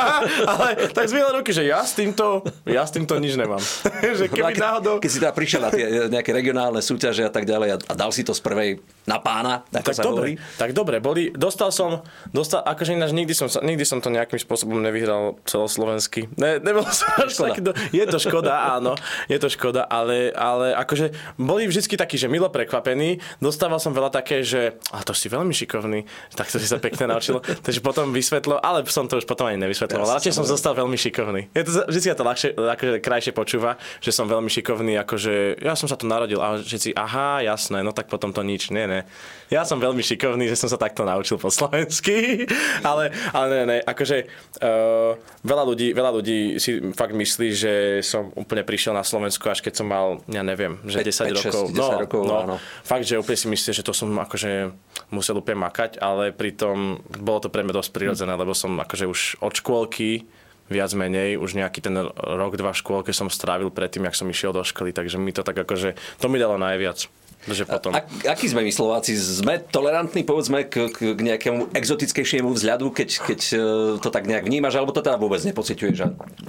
Ale 0.50 0.90
tak 0.90 1.06
zvíjala 1.06 1.38
ruky, 1.40 1.54
že 1.54 1.62
ja 1.62 1.86
s 1.86 1.94
týmto, 1.94 2.42
ja 2.66 2.82
s 2.82 2.90
týmto 2.90 3.16
nič 3.16 3.38
nemám. 3.38 3.62
že 4.18 4.26
keby 4.26 4.58
náhodou... 4.58 4.98
Keď 4.98 5.10
si 5.10 5.18
teda 5.22 5.32
prišiel 5.32 5.60
na 5.62 5.70
tie 5.70 5.86
nejaké 6.10 6.34
regionálne 6.34 6.82
súťaže 6.82 7.22
a 7.22 7.30
tak 7.30 7.46
ďalej 7.46 7.68
a, 7.74 7.76
a 7.78 7.94
dal 7.94 8.10
si 8.10 8.26
to 8.26 8.34
z 8.34 8.42
prvej 8.42 8.82
na 9.06 9.22
pána, 9.22 9.62
tak 9.70 9.94
sa 9.94 10.02
dobre, 10.02 10.10
hovorí. 10.10 10.32
Tak 10.58 10.70
dobre, 10.74 10.98
boli, 10.98 11.30
dostal 11.30 11.70
som, 11.70 12.02
dostal, 12.34 12.66
akože 12.66 12.98
ináč 12.98 13.14
nikdy 13.14 13.32
som, 13.32 13.46
nikdy 13.62 13.86
som 13.86 14.02
to 14.02 14.10
nejakým 14.10 14.42
spôsobom 14.42 14.82
nevyhral 14.82 15.38
celoslovensky. 15.46 16.26
Ne, 16.34 16.58
nebol 16.58 16.82
som 16.90 17.06
až 17.22 17.38
taký, 17.38 17.62
do, 17.62 17.70
je 17.94 18.04
to 18.10 18.18
škoda, 18.18 18.66
áno, 18.76 18.98
je 19.30 19.38
to 19.38 19.46
škoda, 19.46 19.86
ale, 19.86 20.34
ale 20.34 20.74
akože 20.74 21.14
boli 21.38 21.70
vždy 21.70 21.94
takí, 21.94 22.18
že 22.18 22.26
milo 22.26 22.50
prekvapení, 22.50 23.22
dostával 23.38 23.78
som 23.78 23.94
veľa 23.94 24.10
také, 24.10 24.42
že 24.42 24.74
a 24.90 25.06
to 25.06 25.14
si 25.14 25.30
veľmi 25.30 25.54
šikovný, 25.54 26.02
tak 26.34 26.50
to 26.50 26.58
si 26.58 26.66
sa 26.66 26.82
pekne 26.82 27.14
naučil, 27.14 27.38
takže 27.62 27.78
potom 27.78 28.10
vysvetlo, 28.10 28.58
ale 28.58 28.82
som 28.96 29.04
to 29.04 29.20
už 29.20 29.28
potom 29.28 29.52
ani 29.52 29.60
nevysvetloval. 29.60 30.16
Radšej 30.16 30.32
som 30.32 30.48
zostal 30.48 30.72
veľmi 30.72 30.96
šikovný. 30.96 31.52
Je 31.52 31.68
to, 31.68 31.84
vždy 31.84 32.00
sa 32.00 32.16
to 32.16 32.24
ľahšie, 32.24 32.48
akože 32.56 32.92
krajšie 33.04 33.32
počúva, 33.36 33.76
že 34.00 34.08
som 34.08 34.24
veľmi 34.24 34.48
šikovný, 34.48 34.96
akože 35.04 35.60
ja 35.60 35.76
som 35.76 35.84
sa 35.84 36.00
tu 36.00 36.08
narodil 36.08 36.40
a 36.40 36.56
všetci, 36.56 36.96
aha, 36.96 37.44
jasné, 37.44 37.84
no 37.84 37.92
tak 37.92 38.08
potom 38.08 38.32
to 38.32 38.40
nič, 38.40 38.72
nie, 38.72 38.88
ne. 38.88 39.04
Ja 39.52 39.68
som 39.68 39.76
veľmi 39.76 40.00
šikovný, 40.00 40.48
že 40.48 40.56
som 40.56 40.72
sa 40.72 40.80
takto 40.80 41.04
naučil 41.04 41.36
po 41.36 41.52
slovensky, 41.52 42.48
ale, 42.88 43.12
ale 43.36 43.46
ne, 43.52 43.62
ne, 43.68 43.78
akože 43.84 44.16
uh, 44.64 45.12
veľa, 45.44 45.64
ľudí, 45.68 45.92
veľa 45.92 46.10
ľudí 46.16 46.38
si 46.56 46.80
fakt 46.96 47.12
myslí, 47.12 47.48
že 47.52 47.72
som 48.00 48.32
úplne 48.32 48.64
prišiel 48.64 48.96
na 48.96 49.04
Slovensku 49.04 49.44
až 49.52 49.60
keď 49.60 49.74
som 49.76 49.86
mal, 49.86 50.24
ja 50.30 50.40
neviem, 50.40 50.80
že 50.88 51.04
10 51.04 51.36
5, 51.36 51.36
rokov. 51.36 51.64
6, 51.68 51.76
10 51.76 51.78
no, 51.78 51.86
rokov, 52.00 52.22
no, 52.24 52.36
áno. 52.40 52.56
Fakt, 52.80 53.04
že 53.04 53.20
úplne 53.20 53.36
si 53.36 53.46
myslíte, 53.52 53.76
že 53.76 53.84
to 53.84 53.92
som 53.92 54.08
akože 54.16 54.72
musel 55.12 55.38
úplne 55.38 55.60
makať, 55.60 56.00
ale 56.00 56.32
pritom 56.32 57.02
bolo 57.20 57.38
to 57.44 57.48
pre 57.52 57.62
mňa 57.62 57.74
dosť 57.76 57.90
prirodzené, 57.92 58.32
lebo 58.34 58.54
som 58.54 58.74
akože 58.86 59.04
už 59.10 59.20
od 59.42 59.52
škôlky 59.52 60.24
viac 60.66 60.90
menej, 60.98 61.38
už 61.38 61.54
nejaký 61.54 61.78
ten 61.78 61.94
rok, 62.14 62.58
dva 62.58 62.74
škôlke 62.74 63.14
som 63.14 63.30
strávil 63.30 63.70
predtým, 63.70 64.06
jak 64.06 64.18
som 64.18 64.26
išiel 64.26 64.50
do 64.50 64.66
školy, 64.66 64.90
takže 64.90 65.18
mi 65.18 65.30
to 65.30 65.46
tak 65.46 65.58
akože, 65.58 65.94
to 66.18 66.26
mi 66.26 66.42
dalo 66.42 66.58
najviac. 66.58 67.06
Že 67.46 67.64
potom... 67.70 67.90
A, 67.94 68.02
aký 68.26 68.50
sme 68.50 68.66
my 68.66 68.72
Slováci? 68.74 69.14
Sme 69.14 69.62
tolerantní, 69.62 70.26
povedzme, 70.26 70.66
k, 70.66 70.90
k 70.90 71.18
nejakému 71.22 71.70
exotickejšiemu 71.70 72.50
vzhľadu, 72.50 72.90
keď, 72.90 73.08
keď 73.22 73.40
e, 73.54 73.56
to 74.02 74.08
tak 74.10 74.26
nejak 74.26 74.42
vnímaš, 74.42 74.74
alebo 74.74 74.90
to 74.90 74.98
teda 74.98 75.14
vôbec 75.14 75.38
nepociťuješ? 75.46 75.96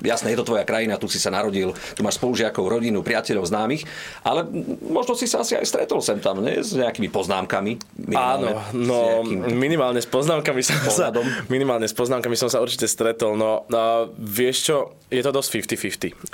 Jasné, 0.01 0.34
je 0.34 0.39
to 0.42 0.50
tvoja 0.50 0.66
krajina, 0.66 0.98
tu 0.98 1.06
si 1.06 1.22
sa 1.22 1.30
narodil, 1.30 1.77
tu 1.94 2.01
máš 2.01 2.18
spolužiakov, 2.18 2.66
rodinu, 2.66 3.06
priateľov, 3.06 3.46
známych, 3.46 3.86
ale 4.25 4.50
možno 4.89 5.13
si 5.13 5.30
sa 5.30 5.46
asi 5.46 5.54
aj 5.54 5.70
stretol 5.70 6.01
sem 6.01 6.18
tam, 6.18 6.42
nie? 6.42 6.58
S 6.58 6.74
nejakými 6.74 7.13
poznámkami. 7.13 7.77
Áno, 8.18 8.58
no 8.74 9.22
nejakým... 9.22 9.54
minimálne 9.54 10.01
s 10.01 10.10
poznámkami 10.10 10.66
som 10.66 10.77
sa, 10.89 11.13
minimálne 11.54 11.86
s 11.86 11.94
poznámkami 11.94 12.34
som 12.34 12.50
sa 12.50 12.58
určite 12.58 12.89
stretol. 12.89 13.38
No, 13.38 13.70
no 13.70 14.10
vieš 14.18 14.58
čo, 14.74 14.77
je 15.13 15.22
to 15.22 15.30
dosť 15.30 15.50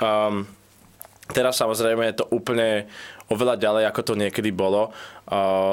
Um, 0.00 0.48
Teraz 1.32 1.56
samozrejme 1.56 2.04
je 2.12 2.20
to 2.20 2.28
úplne 2.36 2.84
oveľa 3.32 3.56
ďalej, 3.56 3.88
ako 3.88 4.00
to 4.04 4.14
niekedy 4.20 4.52
bolo, 4.52 4.92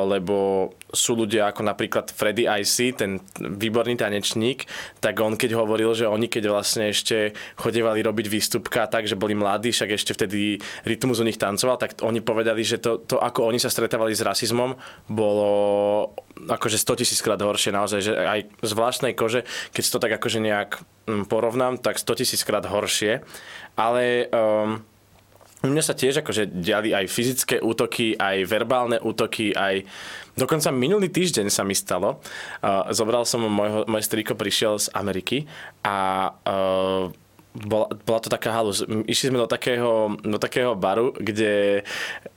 lebo 0.08 0.72
sú 0.96 1.20
ľudia 1.20 1.52
ako 1.52 1.68
napríklad 1.68 2.08
Freddy 2.08 2.48
IC, 2.48 2.96
ten 2.96 3.20
výborný 3.36 4.00
tanečník, 4.00 4.64
tak 5.04 5.20
on 5.20 5.36
keď 5.36 5.60
hovoril, 5.60 5.92
že 5.92 6.08
oni 6.08 6.32
keď 6.32 6.48
vlastne 6.48 6.88
ešte 6.88 7.36
chodevali 7.60 8.00
robiť 8.00 8.26
výstupka 8.32 8.88
tak, 8.88 9.12
že 9.12 9.20
boli 9.20 9.36
mladí, 9.36 9.76
však 9.76 9.92
ešte 9.92 10.16
vtedy 10.16 10.64
rytmus 10.88 11.20
u 11.20 11.28
nich 11.28 11.36
tancoval, 11.36 11.76
tak 11.76 12.00
oni 12.00 12.24
povedali, 12.24 12.64
že 12.64 12.80
to, 12.80 13.04
to 13.04 13.20
ako 13.20 13.52
oni 13.52 13.60
sa 13.60 13.68
stretávali 13.68 14.16
s 14.16 14.24
rasizmom, 14.24 14.80
bolo 15.12 15.52
akože 16.48 16.80
100 16.80 17.00
tisíc 17.04 17.20
krát 17.20 17.44
horšie 17.44 17.76
naozaj, 17.76 18.00
že 18.00 18.14
aj 18.16 18.40
z 18.64 18.72
vlastnej 18.72 19.12
kože, 19.12 19.44
keď 19.76 19.84
to 19.84 19.98
tak 20.00 20.12
akože 20.16 20.40
nejak 20.40 20.80
mm, 21.12 21.28
porovnám, 21.28 21.84
tak 21.84 22.00
100 22.00 22.24
tisíc 22.24 22.42
krát 22.48 22.64
horšie. 22.64 23.20
Ale 23.76 24.28
um, 24.32 24.84
mňa 25.70 25.84
sa 25.86 25.94
tiež 25.94 26.26
akože 26.26 26.50
diali 26.50 26.90
aj 26.96 27.06
fyzické 27.06 27.56
útoky, 27.62 28.18
aj 28.18 28.50
verbálne 28.50 28.98
útoky, 28.98 29.54
aj 29.54 29.86
dokonca 30.34 30.74
minulý 30.74 31.14
týždeň 31.14 31.54
sa 31.54 31.62
mi 31.62 31.78
stalo. 31.78 32.18
Uh, 32.66 32.90
zobral 32.90 33.28
som 33.30 33.46
môjho, 33.46 33.86
moje 33.86 34.10
strýko 34.10 34.34
prišiel 34.34 34.82
z 34.82 34.90
Ameriky 34.98 35.46
a 35.86 36.30
uh, 36.34 37.14
bola, 37.52 37.92
bola 38.08 38.20
to 38.24 38.32
taká 38.32 38.56
halus. 38.56 38.80
Išli 38.88 39.32
sme 39.32 39.44
do 39.44 39.50
takého, 39.50 40.16
do 40.24 40.40
takého 40.40 40.72
baru, 40.80 41.12
kde, 41.12 41.84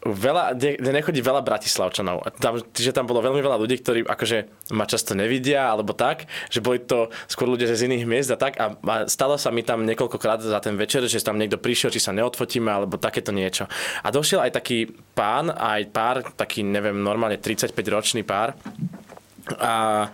veľa, 0.02 0.58
kde 0.58 0.90
nechodí 0.90 1.22
veľa 1.22 1.38
bratislavčanov. 1.46 2.26
Tam, 2.42 2.58
že 2.58 2.90
tam 2.90 3.06
bolo 3.06 3.22
veľmi 3.22 3.38
veľa 3.38 3.54
ľudí, 3.62 3.78
ktorí 3.78 4.00
akože 4.02 4.70
ma 4.74 4.90
často 4.90 5.14
nevidia, 5.14 5.70
alebo 5.70 5.94
tak, 5.94 6.26
že 6.50 6.58
boli 6.58 6.82
to 6.82 7.14
skôr 7.30 7.46
ľudia 7.46 7.70
z 7.70 7.86
iných 7.86 8.04
miest 8.10 8.34
a 8.34 8.38
tak. 8.38 8.58
A, 8.58 8.74
a 8.74 8.94
stalo 9.06 9.38
sa 9.38 9.54
mi 9.54 9.62
tam 9.62 9.86
niekoľkokrát 9.86 10.42
za 10.42 10.58
ten 10.58 10.74
večer, 10.74 11.06
že 11.06 11.22
tam 11.22 11.38
niekto 11.38 11.62
prišiel, 11.62 11.94
či 11.94 12.02
sa 12.02 12.10
neodfotíme, 12.10 12.66
alebo 12.66 12.98
takéto 12.98 13.30
niečo. 13.30 13.70
A 14.02 14.10
došiel 14.10 14.42
aj 14.42 14.58
taký 14.58 14.90
pán, 15.14 15.54
aj 15.54 15.94
pár, 15.94 16.16
taký, 16.34 16.66
neviem, 16.66 16.98
normálne 16.98 17.38
35-ročný 17.38 18.26
pár. 18.26 18.58
A 19.60 20.08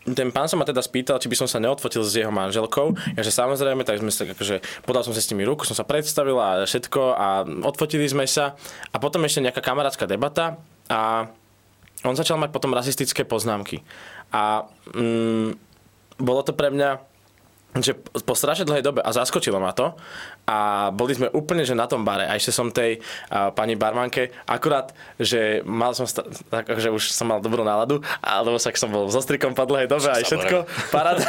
ten 0.00 0.32
pán 0.32 0.48
sa 0.48 0.56
ma 0.56 0.64
teda 0.64 0.80
spýtal, 0.80 1.20
či 1.20 1.28
by 1.28 1.36
som 1.36 1.48
sa 1.48 1.60
neodfotil 1.60 2.00
s 2.00 2.16
jeho 2.16 2.32
manželkou. 2.32 2.96
Ja 3.16 3.20
že 3.20 3.28
samozrejme, 3.28 3.84
tak 3.84 4.00
sme 4.00 4.08
sa 4.08 4.24
akože, 4.24 4.84
podal 4.88 5.04
som 5.04 5.12
sa 5.12 5.20
s 5.20 5.28
nimi 5.28 5.44
ruku, 5.44 5.68
som 5.68 5.76
sa 5.76 5.84
predstavil 5.84 6.40
a 6.40 6.64
všetko 6.64 7.02
a 7.12 7.44
odfotili 7.68 8.08
sme 8.08 8.24
sa. 8.24 8.56
A 8.90 8.96
potom 8.96 9.20
ešte 9.28 9.44
nejaká 9.44 9.60
kamarátska 9.60 10.08
debata 10.08 10.56
a 10.88 11.28
on 12.00 12.16
začal 12.16 12.40
mať 12.40 12.48
potom 12.48 12.72
rasistické 12.72 13.28
poznámky. 13.28 13.84
A 14.32 14.64
mm, 14.96 15.52
bolo 16.16 16.40
to 16.40 16.56
pre 16.56 16.72
mňa 16.72 17.09
že 17.78 17.94
po 18.26 18.34
strašne 18.34 18.66
dlhej 18.66 18.82
dobe 18.82 18.98
a 18.98 19.10
zaskočilo 19.14 19.62
ma 19.62 19.70
to 19.70 19.94
a 20.42 20.90
boli 20.90 21.14
sme 21.14 21.30
úplne 21.30 21.62
že 21.62 21.78
na 21.78 21.86
tom 21.86 22.02
bare 22.02 22.26
a 22.26 22.34
ešte 22.34 22.50
som 22.50 22.66
tej 22.74 22.98
a, 23.30 23.54
pani 23.54 23.78
barmanke 23.78 24.34
akurát, 24.42 24.90
že 25.22 25.62
mal 25.62 25.94
som 25.94 26.02
sta- 26.02 26.26
tak, 26.50 26.66
že 26.82 26.90
už 26.90 27.14
som 27.14 27.30
mal 27.30 27.38
dobrú 27.38 27.62
náladu 27.62 28.02
alebo 28.18 28.58
sa 28.58 28.74
som 28.74 28.90
bol 28.90 29.06
so 29.06 29.22
strikom 29.22 29.54
po 29.54 29.62
dlhej 29.70 29.86
dobe 29.86 30.10
aj 30.10 30.26
všetko 30.26 30.56
paráda. 30.94 31.22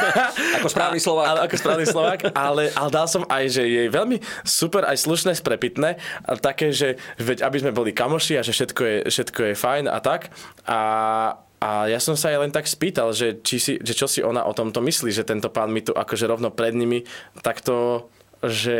ako 0.57 0.67
správny 0.69 0.99
Slovák. 1.01 1.25
A, 1.29 1.31
ako 1.45 1.55
správny 1.61 1.85
Slovák, 1.85 2.19
ale, 2.33 2.73
ale 2.73 2.89
dal 2.89 3.05
som 3.05 3.21
aj, 3.29 3.43
že 3.49 3.63
jej 3.67 3.87
veľmi 3.93 4.17
super 4.41 4.85
aj 4.89 4.97
slušné, 4.97 5.37
sprepitné 5.37 6.01
také, 6.41 6.73
že 6.73 6.97
veď 7.21 7.45
aby 7.45 7.57
sme 7.61 7.71
boli 7.75 7.93
kamoši 7.93 8.39
a 8.39 8.45
že 8.45 8.55
všetko 8.55 8.81
je, 8.81 8.97
všetko 9.13 9.39
je 9.51 9.53
fajn 9.53 9.85
a 9.91 9.97
tak 10.01 10.33
a 10.65 10.79
a 11.61 11.85
ja 11.85 12.01
som 12.01 12.17
sa 12.17 12.33
aj 12.33 12.37
len 12.41 12.51
tak 12.51 12.65
spýtal, 12.65 13.13
že, 13.13 13.37
či 13.45 13.61
si, 13.61 13.73
že 13.77 13.93
čo 13.93 14.09
si 14.09 14.25
ona 14.25 14.49
o 14.49 14.53
tomto 14.57 14.81
myslí, 14.81 15.13
že 15.13 15.21
tento 15.21 15.45
pán 15.53 15.69
mi 15.69 15.85
tu 15.85 15.93
akože 15.93 16.25
rovno 16.25 16.49
pred 16.49 16.73
nimi 16.73 17.05
takto, 17.45 18.09
že 18.41 18.77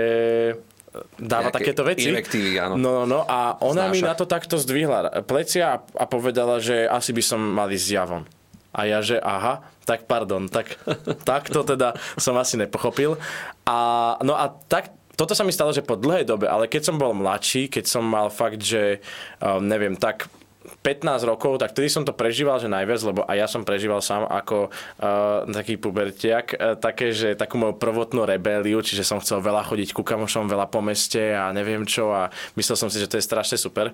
dáva 1.22 1.54
Nejaké 1.54 1.58
takéto 1.62 1.82
veci. 1.86 2.10
áno. 2.58 2.76
No, 2.76 2.90
no, 2.92 3.04
no. 3.06 3.20
A 3.30 3.62
ona 3.62 3.86
Znáša. 3.88 3.94
mi 3.94 4.00
na 4.02 4.14
to 4.18 4.26
takto 4.26 4.58
zdvihla 4.58 5.24
plecia 5.30 5.78
a, 5.78 5.86
a 5.94 6.06
povedala, 6.10 6.58
že 6.58 6.90
asi 6.90 7.14
by 7.14 7.22
som 7.22 7.40
mal 7.40 7.70
ísť 7.70 7.88
javom. 7.94 8.26
A 8.74 8.90
ja, 8.90 9.00
že 9.06 9.22
aha, 9.22 9.62
tak 9.86 10.10
pardon, 10.10 10.50
tak, 10.50 10.74
tak 11.30 11.54
to 11.54 11.62
teda 11.62 11.94
som 12.18 12.34
asi 12.42 12.58
nepochopil. 12.58 13.22
A, 13.70 13.78
no 14.26 14.34
a 14.34 14.50
tak 14.68 14.90
toto 15.14 15.38
sa 15.38 15.46
mi 15.46 15.54
stalo, 15.54 15.70
že 15.70 15.86
po 15.86 15.94
dlhej 15.94 16.26
dobe, 16.26 16.50
ale 16.50 16.66
keď 16.66 16.90
som 16.90 16.98
bol 16.98 17.14
mladší, 17.14 17.70
keď 17.70 17.86
som 17.86 18.02
mal 18.02 18.34
fakt, 18.34 18.66
že 18.66 19.06
um, 19.38 19.62
neviem, 19.62 19.94
tak 19.94 20.26
15 20.62 21.26
rokov, 21.26 21.58
tak 21.58 21.74
vtedy 21.74 21.90
som 21.90 22.06
to 22.06 22.14
prežíval, 22.14 22.62
že 22.62 22.70
najviac, 22.70 23.02
lebo 23.02 23.26
aj 23.26 23.38
ja 23.38 23.48
som 23.50 23.66
prežíval 23.66 23.98
sám 24.02 24.30
ako 24.30 24.70
uh, 24.70 25.50
taký 25.50 25.82
pubertiak, 25.82 26.54
uh, 26.54 26.78
také, 26.78 27.10
že 27.10 27.34
takú 27.34 27.58
moju 27.58 27.82
prvotnú 27.82 28.30
rebeliu, 28.30 28.78
čiže 28.86 29.02
som 29.02 29.18
chcel 29.18 29.42
veľa 29.42 29.66
chodiť 29.66 29.90
ku 29.98 30.06
kamošom, 30.06 30.46
veľa 30.46 30.70
po 30.70 30.86
meste 30.86 31.34
a 31.34 31.50
neviem 31.50 31.82
čo 31.90 32.14
a 32.14 32.30
myslel 32.58 32.78
som 32.78 32.90
si, 32.94 33.02
že 33.02 33.10
to 33.10 33.18
je 33.18 33.26
strašne 33.26 33.58
super. 33.58 33.90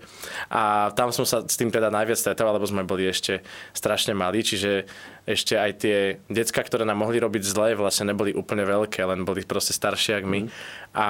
A 0.52 0.92
tam 0.92 1.16
som 1.16 1.24
sa 1.24 1.40
s 1.40 1.56
tým 1.56 1.72
teda 1.72 1.88
najviac 1.88 2.20
stretával, 2.20 2.60
lebo 2.60 2.68
sme 2.68 2.84
boli 2.84 3.08
ešte 3.08 3.48
strašne 3.72 4.12
malí, 4.12 4.44
čiže 4.44 4.92
ešte 5.24 5.56
aj 5.56 5.72
tie 5.80 5.98
decka, 6.28 6.64
ktoré 6.64 6.84
nám 6.84 7.00
mohli 7.04 7.20
robiť 7.20 7.44
zle, 7.44 7.80
vlastne 7.80 8.12
neboli 8.12 8.36
úplne 8.36 8.68
veľké, 8.68 9.04
len 9.08 9.24
boli 9.24 9.44
proste 9.48 9.72
staršie 9.72 10.20
ako 10.20 10.28
my. 10.28 10.40
Mm. 10.44 10.50
A 10.96 11.08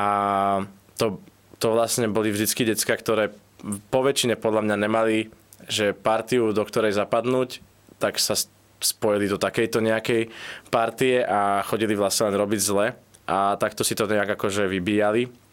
to, 0.97 1.21
to 1.61 1.73
vlastne 1.73 2.09
boli 2.09 2.29
vždycky 2.33 2.65
decka, 2.65 2.97
ktoré 2.97 3.33
po 3.89 3.99
väčšine 4.05 4.37
podľa 4.37 4.61
mňa 4.65 4.75
nemali 4.77 5.17
že 5.65 5.97
partiu, 5.97 6.53
do 6.53 6.61
ktorej 6.61 6.93
zapadnúť, 6.93 7.65
tak 7.97 8.21
sa 8.21 8.37
spojili 8.77 9.25
do 9.25 9.41
takejto 9.41 9.81
nejakej 9.81 10.29
partie 10.69 11.25
a 11.25 11.65
chodili 11.65 11.97
vlastne 11.97 12.29
len 12.29 12.37
robiť 12.37 12.61
zle 12.61 12.93
a 13.25 13.57
takto 13.57 13.81
si 13.81 13.97
to 13.97 14.05
nejak 14.05 14.37
akože 14.37 14.69
vybíjali. 14.69 15.46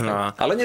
No. 0.00 0.32
Ale 0.40 0.56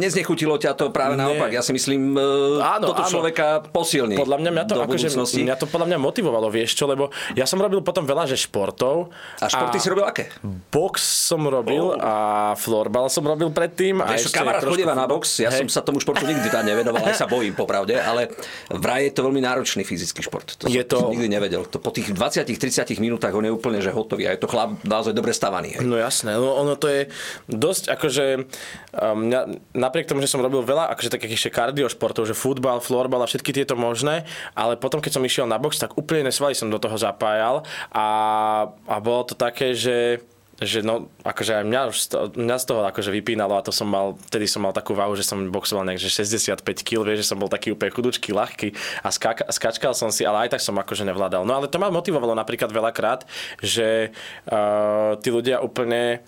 neznechutilo 0.00 0.56
ťa 0.56 0.72
to 0.72 0.88
práve 0.88 1.12
Nie. 1.12 1.28
naopak. 1.28 1.52
Ja 1.52 1.60
si 1.60 1.76
myslím, 1.76 2.16
e, 2.16 2.56
áno, 2.64 2.88
toto 2.88 3.04
áno. 3.04 3.12
človeka 3.12 3.60
posilní 3.68 4.16
Podľa 4.16 4.40
mňa 4.40 4.48
mňa 4.48 4.64
to, 4.64 4.74
akože, 4.80 5.08
mňa 5.12 5.56
to 5.60 5.66
podľa 5.68 5.86
mňa 5.92 5.98
motivovalo, 6.00 6.48
vieš 6.48 6.80
čo, 6.80 6.88
lebo 6.88 7.12
ja 7.36 7.44
som 7.44 7.60
robil 7.60 7.84
potom 7.84 8.08
veľa 8.08 8.24
že 8.24 8.40
športov. 8.40 9.12
A 9.44 9.52
športy 9.52 9.76
a 9.76 9.82
si 9.84 9.88
robil 9.92 10.08
aké? 10.08 10.32
Box 10.72 11.04
som 11.04 11.44
robil 11.44 11.84
oh. 11.84 12.00
a 12.00 12.14
florbal 12.56 13.12
som 13.12 13.20
robil 13.28 13.52
predtým. 13.52 14.00
A 14.00 14.16
ešte 14.16 14.40
kamarát 14.40 14.64
trošku... 14.64 14.80
chodíva 14.80 14.96
na 14.96 15.04
box, 15.04 15.44
ja 15.44 15.52
hej. 15.52 15.68
som 15.68 15.68
sa 15.68 15.84
tomu 15.84 16.00
športu 16.00 16.24
nikdy 16.24 16.48
tá 16.48 16.64
nevenoval, 16.64 17.04
aj 17.04 17.20
sa 17.20 17.28
bojím 17.28 17.52
popravde, 17.52 18.00
ale 18.00 18.32
vraj 18.72 19.04
je 19.04 19.12
to 19.12 19.20
veľmi 19.28 19.44
náročný 19.44 19.84
fyzický 19.84 20.24
šport. 20.24 20.48
To 20.64 20.72
je 20.72 20.80
to... 20.88 21.12
nikdy 21.12 21.28
nevedel. 21.28 21.68
To 21.68 21.76
po 21.76 21.92
tých 21.92 22.16
20-30 22.16 22.88
minútach 23.04 23.36
on 23.36 23.44
je 23.44 23.52
úplne 23.52 23.84
že 23.84 23.92
hotový 23.92 24.32
a 24.32 24.32
je 24.32 24.40
to 24.40 24.48
chlap 24.48 24.80
naozaj 24.80 25.12
dobre 25.12 25.36
stavaný. 25.36 25.76
Hej. 25.76 25.84
No 25.84 26.00
jasné, 26.00 26.40
no 26.40 26.56
ono 26.56 26.80
to 26.80 26.88
je 26.88 27.12
dosť 27.52 27.92
akože 27.92 28.24
mňa, 28.96 29.72
napriek 29.76 30.08
tomu, 30.08 30.20
že 30.20 30.30
som 30.30 30.42
robil 30.42 30.64
veľa 30.64 30.90
akože 30.92 31.12
takých 31.12 31.36
ešte 31.36 31.50
kardiošportov, 31.52 32.28
že 32.28 32.36
futbal, 32.36 32.80
florbal 32.80 33.24
a 33.24 33.30
všetky 33.30 33.52
tieto 33.52 33.76
možné, 33.76 34.24
ale 34.56 34.76
potom, 34.76 35.00
keď 35.00 35.18
som 35.18 35.24
išiel 35.24 35.46
na 35.48 35.60
box, 35.60 35.80
tak 35.80 35.96
úplne 35.96 36.28
nesvaly 36.28 36.56
som 36.56 36.72
do 36.72 36.80
toho 36.80 36.96
zapájal 36.96 37.64
a, 37.92 38.06
a 38.88 38.96
bolo 39.00 39.28
to 39.28 39.34
také, 39.36 39.76
že 39.76 40.24
že 40.62 40.80
no, 40.80 41.10
akože 41.26 41.62
aj 41.62 41.64
mňa, 41.66 41.82
mňa 42.38 42.56
z 42.58 42.64
toho 42.64 42.80
akože 42.86 43.10
vypínalo 43.10 43.58
a 43.58 43.62
to 43.66 43.74
som 43.74 43.90
mal, 43.90 44.14
vtedy 44.30 44.46
som 44.46 44.62
mal 44.62 44.70
takú 44.70 44.94
váhu, 44.94 45.14
že 45.18 45.26
som 45.26 45.38
boxoval 45.50 45.86
nejak, 45.90 46.00
že 46.00 46.10
65 46.10 46.62
kg, 46.86 47.02
vieš, 47.02 47.26
že 47.26 47.30
som 47.34 47.38
bol 47.38 47.50
taký 47.50 47.74
úplne 47.74 47.90
chudučký, 47.90 48.30
ľahký 48.30 48.74
a 49.02 49.08
skáka, 49.10 49.50
skačkal 49.50 49.92
som 49.92 50.14
si, 50.14 50.22
ale 50.22 50.46
aj 50.46 50.58
tak 50.58 50.62
som 50.62 50.78
akože 50.78 51.02
nevládal. 51.06 51.42
No 51.42 51.58
ale 51.58 51.66
to 51.66 51.82
ma 51.82 51.90
motivovalo 51.90 52.32
napríklad 52.38 52.70
veľakrát, 52.70 53.26
že 53.58 54.14
uh, 54.48 55.18
tí 55.18 55.28
ľudia 55.28 55.60
úplne 55.60 56.22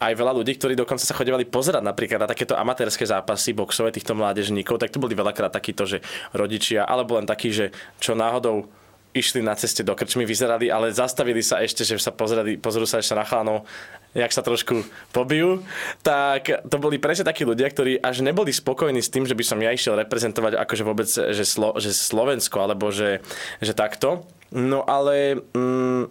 aj 0.00 0.12
veľa 0.16 0.32
ľudí, 0.32 0.56
ktorí 0.56 0.72
dokonca 0.72 1.04
sa 1.04 1.12
chodevali 1.12 1.44
pozerať 1.44 1.84
napríklad 1.84 2.24
na 2.24 2.28
takéto 2.30 2.56
amatérske 2.56 3.04
zápasy 3.04 3.52
boxové 3.52 3.92
týchto 3.92 4.16
mládežníkov, 4.16 4.80
tak 4.80 4.88
to 4.88 5.02
boli 5.02 5.12
veľakrát 5.12 5.52
takíto, 5.52 5.84
že 5.84 6.00
rodičia, 6.32 6.88
alebo 6.88 7.20
len 7.20 7.28
takí, 7.28 7.52
že 7.52 7.68
čo 8.00 8.16
náhodou 8.16 8.79
išli 9.10 9.42
na 9.42 9.58
ceste 9.58 9.82
do 9.82 9.94
krčmy, 9.94 10.22
vyzerali, 10.22 10.70
ale 10.70 10.94
zastavili 10.94 11.42
sa 11.42 11.58
ešte, 11.58 11.82
že 11.82 11.98
sa 11.98 12.14
pozreli, 12.14 12.54
pozrú 12.56 12.86
sa 12.86 13.02
ešte 13.02 13.18
na 13.18 13.26
chlanov, 13.26 13.66
jak 14.14 14.30
sa 14.30 14.42
trošku 14.42 14.86
pobijú, 15.14 15.62
tak 16.02 16.50
to 16.66 16.76
boli 16.78 16.98
presne 16.98 17.26
takí 17.26 17.46
ľudia, 17.46 17.70
ktorí 17.70 17.98
až 18.02 18.22
neboli 18.22 18.50
spokojní 18.50 19.02
s 19.02 19.10
tým, 19.10 19.26
že 19.26 19.34
by 19.34 19.44
som 19.46 19.58
ja 19.62 19.70
išiel 19.70 19.98
reprezentovať 19.98 20.58
akože 20.58 20.82
vôbec, 20.86 21.08
že, 21.10 21.44
Slo, 21.46 21.74
že 21.78 21.94
Slovensko, 21.94 22.62
alebo 22.62 22.90
že, 22.94 23.22
že 23.58 23.74
takto. 23.74 24.26
No 24.50 24.82
ale 24.86 25.38
mm, 25.54 26.10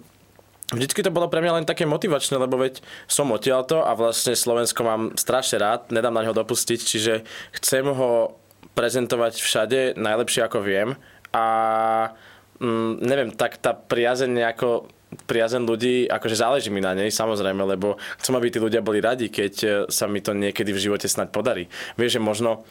Vždycky 0.69 1.01
to 1.01 1.09
bolo 1.09 1.25
pre 1.25 1.41
mňa 1.41 1.57
len 1.57 1.65
také 1.65 1.89
motivačné, 1.89 2.37
lebo 2.37 2.61
veď 2.61 2.85
som 3.09 3.33
odtiaľto 3.33 3.81
a 3.81 3.97
vlastne 3.97 4.37
Slovensko 4.37 4.85
mám 4.85 5.03
strašne 5.17 5.57
rád, 5.57 5.89
nedám 5.89 6.13
na 6.13 6.21
ňo 6.21 6.37
dopustiť, 6.37 6.79
čiže 6.85 7.25
chcem 7.57 7.89
ho 7.89 8.37
prezentovať 8.77 9.41
všade 9.41 9.97
najlepšie 9.97 10.45
ako 10.45 10.61
viem 10.61 10.93
a 11.33 11.45
mm, 12.59 13.03
neviem, 13.03 13.29
tak 13.33 13.57
tá 13.59 13.75
priazeň 13.75 14.29
nejako 14.29 14.87
priazen 15.25 15.65
ľudí, 15.65 16.05
akože 16.05 16.37
záleží 16.37 16.69
mi 16.69 16.85
na 16.85 16.93
nej, 16.93 17.09
samozrejme, 17.09 17.65
lebo 17.65 17.97
chcem, 18.21 18.37
aby 18.37 18.53
tí 18.53 18.61
ľudia 18.61 18.85
boli 18.85 19.01
radi, 19.01 19.33
keď 19.33 19.89
sa 19.89 20.05
mi 20.05 20.21
to 20.21 20.37
niekedy 20.37 20.69
v 20.69 20.83
živote 20.85 21.09
snať 21.09 21.33
podarí. 21.33 21.65
Vieš, 21.97 22.21
že 22.21 22.21
možno 22.21 22.61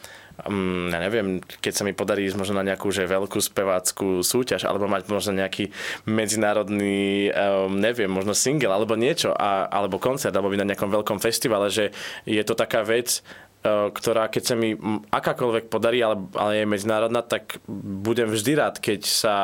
um, 0.47 0.87
ja 0.87 0.99
neviem, 1.03 1.43
keď 1.59 1.73
sa 1.73 1.83
mi 1.83 1.91
podarí 1.91 2.23
ísť 2.29 2.39
možno 2.39 2.55
na 2.61 2.67
nejakú 2.71 2.87
že 2.93 3.09
veľkú 3.09 3.39
speváckú 3.43 4.23
súťaž, 4.23 4.63
alebo 4.63 4.87
mať 4.87 5.11
možno 5.11 5.35
nejaký 5.35 5.73
medzinárodný, 6.07 7.33
um, 7.33 7.75
neviem, 7.75 8.07
možno 8.07 8.31
single, 8.31 8.71
alebo 8.71 8.95
niečo, 8.95 9.35
a, 9.35 9.67
alebo 9.67 9.99
koncert, 9.99 10.31
alebo 10.31 10.53
byť 10.53 10.61
na 10.63 10.69
nejakom 10.71 10.91
veľkom 10.91 11.19
festivale, 11.19 11.67
že 11.67 11.91
je 12.23 12.43
to 12.47 12.55
taká 12.55 12.87
vec, 12.87 13.19
uh, 13.19 13.91
ktorá 13.91 14.31
keď 14.31 14.43
sa 14.47 14.55
mi 14.55 14.79
akákoľvek 15.11 15.67
podarí, 15.67 15.99
ale, 15.99 16.23
ale 16.39 16.63
je 16.63 16.71
medzinárodná, 16.71 17.19
tak 17.19 17.59
budem 17.67 18.31
vždy 18.31 18.51
rád, 18.55 18.79
keď 18.79 19.01
sa 19.03 19.35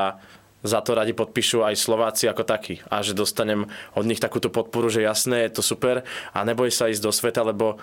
za 0.65 0.81
to 0.81 0.97
radi 0.97 1.13
podpíšu 1.13 1.63
aj 1.63 1.79
Slováci 1.79 2.27
ako 2.27 2.43
takí. 2.45 2.81
A 2.89 3.01
že 3.05 3.17
dostanem 3.17 3.69
od 3.93 4.05
nich 4.05 4.19
takúto 4.19 4.49
podporu, 4.49 4.89
že 4.91 5.05
jasné, 5.05 5.47
je 5.47 5.57
to 5.57 5.63
super 5.65 6.03
a 6.33 6.39
neboj 6.41 6.69
sa 6.73 6.89
ísť 6.91 7.01
do 7.01 7.11
sveta, 7.13 7.41
lebo 7.45 7.77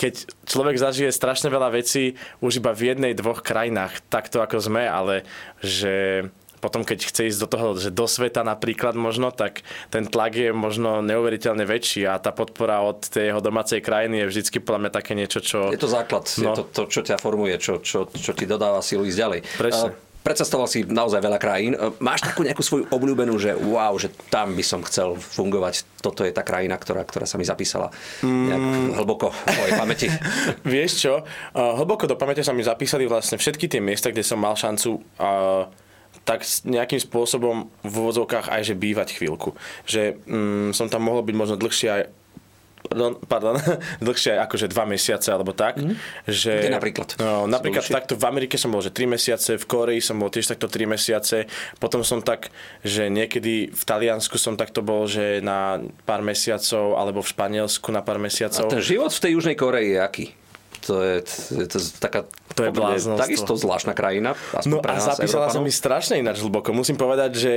keď 0.00 0.24
človek 0.48 0.80
zažije 0.80 1.12
strašne 1.12 1.52
veľa 1.52 1.76
vecí 1.76 2.16
už 2.40 2.64
iba 2.64 2.72
v 2.72 2.96
jednej, 2.96 3.12
dvoch 3.12 3.44
krajinách, 3.44 4.00
takto 4.08 4.40
ako 4.40 4.58
sme, 4.58 4.88
ale 4.88 5.28
že 5.60 6.26
potom 6.62 6.86
keď 6.86 7.10
chce 7.10 7.22
ísť 7.34 7.40
do 7.42 7.48
toho, 7.50 7.66
že 7.74 7.90
do 7.90 8.06
sveta 8.06 8.46
napríklad 8.46 8.94
možno, 8.94 9.34
tak 9.34 9.66
ten 9.90 10.06
tlak 10.06 10.38
je 10.38 10.54
možno 10.54 11.02
neuveriteľne 11.02 11.66
väčší 11.66 12.06
a 12.06 12.22
tá 12.22 12.30
podpora 12.30 12.86
od 12.86 13.02
tej 13.02 13.34
jeho 13.34 13.42
domácej 13.42 13.82
krajiny 13.82 14.22
je 14.22 14.30
vždycky 14.30 14.62
podľa 14.62 14.86
mňa 14.86 14.92
také 14.94 15.12
niečo, 15.18 15.42
čo... 15.42 15.74
Je 15.74 15.82
to 15.82 15.90
základ, 15.90 16.30
no, 16.38 16.54
je 16.54 16.62
to, 16.62 16.64
to, 16.70 16.82
čo 16.86 17.00
ťa 17.02 17.18
formuje, 17.18 17.58
čo, 17.58 17.82
čo, 17.82 18.06
čo 18.06 18.30
ti 18.30 18.46
dodáva 18.46 18.78
silu 18.78 19.02
ísť 19.02 19.18
ďalej. 19.18 19.40
Presne. 19.58 19.90
Uh, 19.90 20.11
Predstavoval 20.22 20.70
si 20.70 20.86
naozaj 20.86 21.18
veľa 21.18 21.38
krajín. 21.42 21.74
E, 21.74 21.90
máš 21.98 22.22
takú 22.22 22.46
nejakú 22.46 22.62
svoju 22.62 22.86
obľúbenú, 22.94 23.34
že 23.42 23.58
wow, 23.58 23.94
že 23.98 24.14
tam 24.30 24.54
by 24.54 24.64
som 24.64 24.80
chcel 24.86 25.18
fungovať. 25.18 25.82
Toto 25.98 26.22
je 26.22 26.30
tá 26.30 26.46
krajina, 26.46 26.78
ktorá, 26.78 27.02
ktorá 27.02 27.26
sa 27.26 27.38
mi 27.38 27.44
zapísala 27.46 27.90
nejak 28.22 28.62
mm. 28.62 28.90
hlboko 29.02 29.34
v 29.34 29.54
mojej 29.58 29.74
pamäti. 29.74 30.06
Vieš 30.74 30.92
čo? 31.02 31.14
Uh, 31.52 31.74
hlboko 31.78 32.06
do 32.06 32.14
pamäte 32.14 32.46
sa 32.46 32.54
mi 32.54 32.62
zapísali 32.62 33.10
vlastne 33.10 33.34
všetky 33.36 33.66
tie 33.66 33.82
miesta, 33.82 34.14
kde 34.14 34.22
som 34.22 34.38
mal 34.38 34.54
šancu 34.54 35.02
uh, 35.18 35.66
tak 36.22 36.46
nejakým 36.62 37.02
spôsobom 37.02 37.66
v 37.82 37.94
úvodzovkách 37.98 38.46
aj 38.46 38.62
že 38.62 38.74
bývať 38.78 39.18
chvíľku. 39.18 39.58
Že 39.90 40.22
um, 40.30 40.70
som 40.70 40.86
tam 40.86 41.02
mohol 41.02 41.26
byť 41.26 41.34
možno 41.34 41.56
dlhšie 41.58 41.88
aj 41.90 42.02
pardon, 42.84 43.12
pardon 43.24 43.54
dlhšie 44.06 44.36
akože 44.42 44.66
dva 44.68 44.84
mesiace 44.84 45.32
alebo 45.32 45.54
tak. 45.56 45.78
Mm. 45.78 45.94
Že, 46.26 46.52
Kde 46.66 46.72
napríklad? 46.74 47.08
No, 47.22 47.46
napríklad 47.48 47.84
takto 47.86 48.14
v 48.18 48.24
Amerike 48.28 48.60
som 48.60 48.74
bol, 48.74 48.82
že 48.84 48.92
3 48.92 49.14
mesiace, 49.16 49.56
v 49.56 49.66
Koreji 49.66 50.02
som 50.04 50.18
bol 50.18 50.28
tiež 50.28 50.52
takto 50.52 50.68
3 50.68 50.84
mesiace, 50.86 51.48
potom 51.80 52.04
som 52.04 52.20
tak, 52.20 52.52
že 52.84 53.08
niekedy 53.08 53.72
v 53.72 53.82
Taliansku 53.82 54.36
som 54.36 54.58
takto 54.58 54.84
bol, 54.84 55.08
že 55.08 55.40
na 55.40 55.80
pár 56.04 56.20
mesiacov, 56.20 56.98
alebo 56.98 57.24
v 57.24 57.28
Španielsku 57.32 57.88
na 57.94 58.04
pár 58.04 58.20
mesiacov. 58.20 58.68
A 58.68 58.74
ten 58.74 58.84
život 58.84 59.10
v 59.10 59.20
tej 59.22 59.32
Južnej 59.38 59.56
Koreji 59.56 59.96
je 59.96 60.00
aký? 60.02 60.26
to 60.82 61.02
je, 61.02 61.16
je 61.62 61.66
to 61.70 61.78
taká 62.02 62.26
to 62.52 62.68
je 62.68 62.70
bláznostvo. 62.70 63.22
takisto 63.22 63.52
zvláštna 63.56 63.92
krajina. 63.96 64.36
No 64.68 64.78
a 64.84 65.00
zapísala 65.00 65.48
sa 65.48 65.60
mi 65.60 65.72
strašne 65.72 66.20
ináč 66.20 66.44
hlboko. 66.44 66.72
Musím 66.76 67.00
povedať, 67.00 67.30
že, 67.36 67.56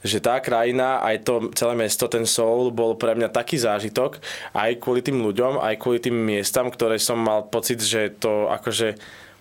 že 0.00 0.18
tá 0.18 0.40
krajina, 0.40 1.00
aj 1.04 1.16
to 1.24 1.34
celé 1.52 1.76
mesto, 1.76 2.08
ten 2.08 2.24
Soul, 2.24 2.72
bol 2.72 2.96
pre 2.96 3.16
mňa 3.16 3.28
taký 3.30 3.60
zážitok, 3.60 4.18
aj 4.56 4.80
kvôli 4.80 5.04
tým 5.04 5.20
ľuďom, 5.20 5.60
aj 5.60 5.74
kvôli 5.78 6.00
tým 6.00 6.16
miestam, 6.16 6.72
ktoré 6.72 6.96
som 6.96 7.20
mal 7.20 7.46
pocit, 7.46 7.80
že 7.80 8.12
to 8.16 8.48
akože 8.48 8.96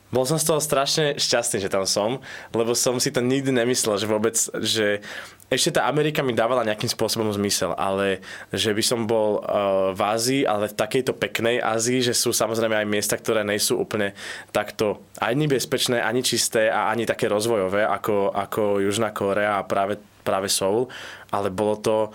bol 0.09 0.25
som 0.25 0.41
z 0.41 0.49
toho 0.49 0.57
strašne 0.57 1.17
šťastný, 1.21 1.61
že 1.61 1.69
tam 1.69 1.85
som, 1.85 2.17
lebo 2.49 2.73
som 2.73 2.97
si 2.97 3.13
to 3.13 3.21
nikdy 3.21 3.53
nemyslel, 3.53 4.01
že 4.01 4.09
vôbec, 4.09 4.35
že 4.57 5.05
ešte 5.49 5.81
tá 5.81 5.89
Amerika 5.89 6.21
mi 6.21 6.37
dávala 6.37 6.65
nejakým 6.65 6.89
spôsobom 6.89 7.29
zmysel, 7.33 7.73
ale 7.73 8.21
že 8.53 8.69
by 8.73 8.83
som 8.85 9.09
bol 9.09 9.41
uh, 9.41 9.93
v 9.93 10.01
Ázii, 10.01 10.41
ale 10.45 10.69
v 10.69 10.77
takejto 10.77 11.13
peknej 11.17 11.57
Ázii, 11.57 12.05
že 12.05 12.13
sú 12.13 12.29
samozrejme 12.29 12.73
aj 12.73 12.89
miesta, 12.89 13.17
ktoré 13.17 13.41
nie 13.41 13.57
sú 13.57 13.81
úplne 13.81 14.13
takto 14.53 15.01
ani 15.17 15.49
bezpečné, 15.49 16.01
ani 16.01 16.21
čisté 16.21 16.69
a 16.69 16.89
ani 16.89 17.09
také 17.09 17.25
rozvojové 17.25 17.85
ako, 17.85 18.33
ako 18.33 18.61
Južná 18.81 19.09
Korea 19.09 19.61
a 19.61 19.65
práve, 19.65 19.97
práve 20.21 20.49
Seoul, 20.49 20.85
ale 21.33 21.49
bolo 21.49 21.77
to 21.81 22.13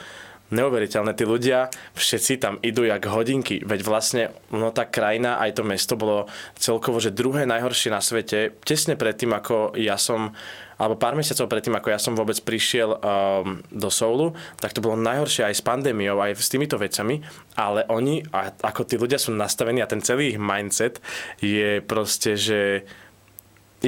neuveriteľné. 0.54 1.12
Tí 1.18 1.24
ľudia, 1.26 1.68
všetci 1.98 2.38
tam 2.38 2.62
idú 2.62 2.86
jak 2.86 3.02
hodinky. 3.10 3.60
Veď 3.66 3.80
vlastne 3.82 4.22
no, 4.54 4.70
tá 4.70 4.86
krajina, 4.86 5.42
aj 5.42 5.60
to 5.60 5.62
mesto 5.66 5.94
bolo 5.98 6.30
celkovo, 6.56 7.02
že 7.02 7.10
druhé 7.10 7.44
najhoršie 7.44 7.90
na 7.90 7.98
svete. 7.98 8.54
Tesne 8.62 8.94
predtým, 8.94 9.34
ako 9.34 9.74
ja 9.74 9.98
som 9.98 10.32
alebo 10.74 10.98
pár 10.98 11.14
mesiacov 11.14 11.46
predtým, 11.46 11.78
ako 11.78 11.88
ja 11.90 12.00
som 12.02 12.18
vôbec 12.18 12.34
prišiel 12.42 12.98
um, 12.98 13.62
do 13.70 13.86
Soulu, 13.86 14.34
tak 14.58 14.74
to 14.74 14.82
bolo 14.82 14.98
najhoršie 14.98 15.46
aj 15.46 15.54
s 15.54 15.62
pandémiou, 15.62 16.18
aj 16.18 16.34
s 16.34 16.50
týmito 16.50 16.74
vecami, 16.74 17.22
ale 17.54 17.86
oni, 17.86 18.26
ako 18.58 18.82
tí 18.82 18.98
ľudia 18.98 19.22
sú 19.22 19.30
nastavení 19.30 19.78
a 19.78 19.90
ten 19.90 20.02
celý 20.02 20.34
ich 20.34 20.40
mindset 20.40 20.98
je 21.38 21.78
proste, 21.78 22.34
že 22.34 22.82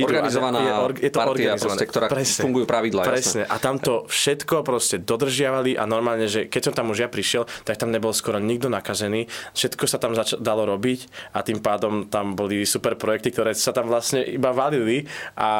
organizovaná 0.05 0.59
je, 0.61 0.73
or, 0.75 0.93
je 0.99 1.11
to 1.13 1.19
partia, 1.23 1.53
proste, 1.57 1.85
ktorá 1.89 2.07
presne, 2.11 2.43
fungujú 2.45 2.67
pravidla. 2.69 3.03
Presne. 3.07 3.45
Jasne. 3.47 3.53
A 3.53 3.57
tam 3.57 3.77
to 3.81 4.05
všetko 4.11 4.67
proste 4.67 5.01
dodržiavali 5.01 5.79
a 5.79 5.87
normálne, 5.89 6.27
že 6.27 6.51
keď 6.51 6.63
som 6.71 6.75
tam 6.77 6.93
už 6.93 7.07
ja 7.07 7.09
prišiel, 7.09 7.49
tak 7.65 7.81
tam 7.81 7.95
nebol 7.95 8.13
skoro 8.13 8.37
nikto 8.43 8.69
nakazený. 8.69 9.31
Všetko 9.55 9.85
sa 9.89 9.97
tam 9.97 10.13
zač- 10.13 10.37
dalo 10.37 10.67
robiť 10.67 11.33
a 11.33 11.41
tým 11.41 11.63
pádom 11.63 12.11
tam 12.11 12.35
boli 12.35 12.67
super 12.67 12.99
projekty, 12.99 13.33
ktoré 13.33 13.55
sa 13.57 13.71
tam 13.73 13.89
vlastne 13.89 14.25
iba 14.27 14.51
valili 14.51 15.07
a, 15.39 15.53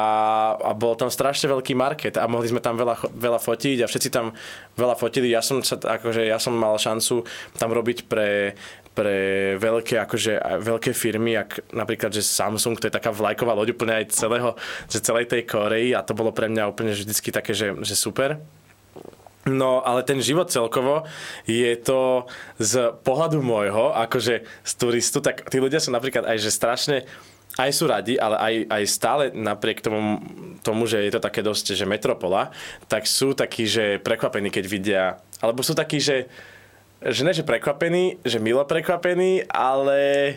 a 0.59 0.71
bol 0.75 0.93
tam 0.99 1.07
strašne 1.07 1.47
veľký 1.47 1.73
market 1.73 2.19
a 2.19 2.27
mohli 2.27 2.51
sme 2.51 2.59
tam 2.59 2.75
veľa, 2.75 3.09
veľa 3.13 3.39
fotiť 3.39 3.83
a 3.83 3.89
všetci 3.89 4.09
tam 4.11 4.35
veľa 4.75 4.95
fotili. 4.99 5.31
Ja 5.31 5.41
som, 5.41 5.63
sa, 5.63 5.79
akože, 5.79 6.25
ja 6.27 6.37
som 6.37 6.53
mal 6.57 6.75
šancu 6.75 7.23
tam 7.57 7.69
robiť 7.71 8.09
pre 8.09 8.57
pre 8.97 9.17
veľké, 9.61 10.01
akože, 10.09 10.57
veľké 10.57 10.89
firmy, 10.97 11.37
ak 11.37 11.69
napríklad, 11.69 12.09
že 12.09 12.25
Samsung, 12.25 12.81
to 12.81 12.89
je 12.89 12.97
taká 12.97 13.13
vlajková 13.13 13.53
loď 13.53 13.77
úplne 13.77 14.01
aj 14.01 14.09
celého, 14.09 14.57
že 14.89 15.05
celej 15.05 15.29
tej 15.29 15.45
Koreji 15.45 15.93
a 15.93 16.01
to 16.01 16.17
bolo 16.17 16.33
pre 16.33 16.49
mňa 16.49 16.65
úplne 16.65 16.97
vždycky 16.97 17.29
také, 17.29 17.53
že, 17.53 17.77
že 17.85 17.93
super. 17.93 18.41
No, 19.45 19.85
ale 19.85 20.01
ten 20.01 20.17
život 20.17 20.49
celkovo 20.49 21.05
je 21.45 21.77
to 21.77 22.25
z 22.57 22.97
pohľadu 23.05 23.39
môjho, 23.45 23.93
akože 23.93 24.43
z 24.43 24.71
turistu, 24.75 25.21
tak 25.21 25.45
tí 25.45 25.61
ľudia 25.61 25.77
sú 25.77 25.93
napríklad 25.93 26.25
aj, 26.25 26.37
že 26.41 26.49
strašne 26.49 26.97
aj 27.57 27.71
sú 27.73 27.89
radi, 27.89 28.17
ale 28.17 28.37
aj, 28.37 28.53
aj 28.69 28.83
stále 28.85 29.23
napriek 29.33 29.81
tomu, 29.81 30.21
tomu, 30.61 30.85
že 30.85 31.01
je 31.05 31.13
to 31.13 31.21
také 31.21 31.41
dosť, 31.41 31.73
že 31.73 31.89
metropola, 31.89 32.53
tak 32.85 33.09
sú 33.09 33.33
takí, 33.33 33.65
že 33.65 33.97
prekvapení, 33.97 34.53
keď 34.53 34.65
vidia, 34.69 35.03
alebo 35.41 35.65
sú 35.65 35.73
takí, 35.73 35.97
že 35.97 36.29
že 37.01 37.21
ne, 37.23 37.33
že 37.33 37.45
prekvapený, 37.45 38.25
že 38.25 38.41
milo 38.41 38.65
prekvapený, 38.65 39.45
ale 39.49 40.35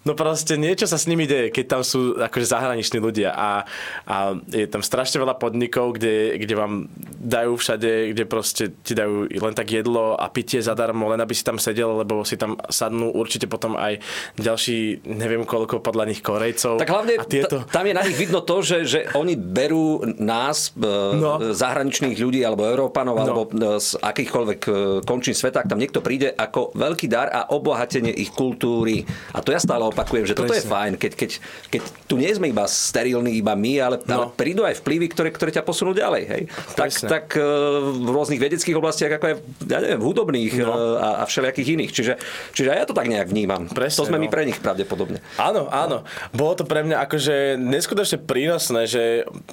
No 0.00 0.16
proste 0.16 0.56
niečo 0.56 0.88
sa 0.88 0.96
s 0.96 1.04
nimi 1.04 1.28
deje, 1.28 1.52
keď 1.52 1.76
tam 1.76 1.82
sú 1.84 2.16
akože 2.16 2.48
zahraniční 2.48 3.04
ľudia 3.04 3.36
a, 3.36 3.68
a 4.08 4.32
je 4.48 4.64
tam 4.64 4.80
strašne 4.80 5.20
veľa 5.20 5.36
podnikov, 5.36 6.00
kde, 6.00 6.40
kde 6.40 6.54
vám 6.56 6.88
dajú 7.20 7.60
všade, 7.60 8.16
kde 8.16 8.24
proste 8.24 8.72
ti 8.80 8.96
dajú 8.96 9.28
len 9.28 9.52
tak 9.52 9.68
jedlo 9.68 10.16
a 10.16 10.32
pitie 10.32 10.64
zadarmo, 10.64 11.04
len 11.12 11.20
aby 11.20 11.36
si 11.36 11.44
tam 11.44 11.60
sedel, 11.60 12.00
lebo 12.00 12.24
si 12.24 12.40
tam 12.40 12.56
sadnú 12.72 13.12
určite 13.12 13.44
potom 13.44 13.76
aj 13.76 14.00
ďalší, 14.40 15.04
neviem 15.04 15.44
koľko 15.44 15.84
podľa 15.84 16.08
nich 16.08 16.24
Korejcov. 16.24 16.80
Tak 16.80 16.88
hlavne 16.88 17.20
a 17.20 17.24
tieto... 17.28 17.68
tam 17.68 17.84
je 17.84 17.92
na 17.92 18.00
nich 18.00 18.16
vidno 18.16 18.40
to, 18.40 18.64
že, 18.64 18.88
že 18.88 19.00
oni 19.12 19.36
berú 19.36 20.00
nás, 20.16 20.72
e, 20.80 20.88
no. 21.20 21.44
zahraničných 21.52 22.16
ľudí 22.16 22.40
alebo 22.40 22.64
Európanov, 22.64 23.20
no. 23.20 23.22
alebo 23.28 23.42
e, 23.52 23.76
z 23.76 24.00
akýchkoľvek 24.00 24.60
e, 24.64 24.70
končín 25.04 25.36
sveta, 25.36 25.60
ak 25.60 25.68
tam 25.68 25.76
niekto 25.76 26.00
príde 26.00 26.32
ako 26.32 26.72
veľký 26.72 27.04
dar 27.04 27.28
a 27.28 27.52
obohatenie 27.52 28.16
ich 28.16 28.32
kultúry. 28.32 29.04
A 29.36 29.44
to 29.44 29.52
ja 29.52 29.60
stále 29.60 29.89
opakujem, 29.90 30.24
že 30.24 30.34
Presne. 30.34 30.46
toto 30.46 30.54
je 30.56 30.64
fajn, 30.64 30.92
keď, 30.96 31.12
keď, 31.18 31.30
keď 31.68 31.82
tu 32.06 32.14
nie 32.16 32.30
sme 32.30 32.48
iba 32.48 32.64
sterilní, 32.64 33.36
iba 33.36 33.52
my, 33.52 33.72
ale, 33.82 33.96
no. 34.06 34.14
ale 34.14 34.24
prídu 34.32 34.62
aj 34.62 34.80
vplyvy, 34.80 35.06
ktoré, 35.10 35.28
ktoré 35.34 35.50
ťa 35.50 35.66
posunú 35.66 35.92
ďalej. 35.92 36.22
Hej? 36.30 36.42
Tak, 36.78 36.88
tak 37.06 37.24
e, 37.36 37.42
v 37.90 38.08
rôznych 38.08 38.40
vedeckých 38.40 38.78
oblastiach, 38.78 39.18
ako 39.18 39.24
aj 39.26 39.34
ja 39.66 39.78
neviem, 39.82 40.00
v 40.00 40.06
hudobných 40.06 40.52
no. 40.62 40.70
E, 40.70 40.78
a, 41.02 41.08
a 41.20 41.24
všelijakých 41.26 41.68
iných. 41.76 41.92
Čiže, 41.92 42.12
čiže 42.54 42.68
ja 42.70 42.86
to 42.86 42.94
tak 42.94 43.10
nejak 43.10 43.28
vnímam. 43.28 43.66
Presne, 43.68 43.98
to 43.98 44.08
sme 44.08 44.18
no. 44.18 44.22
my 44.24 44.28
pre 44.30 44.46
nich 44.46 44.58
pravdepodobne. 44.62 45.18
Áno, 45.36 45.66
áno. 45.68 46.06
Bolo 46.30 46.54
to 46.54 46.64
pre 46.64 46.86
mňa 46.86 47.02
akože 47.04 47.58
neskutočne 47.58 48.22
prínosné, 48.22 48.86
že 48.86 49.02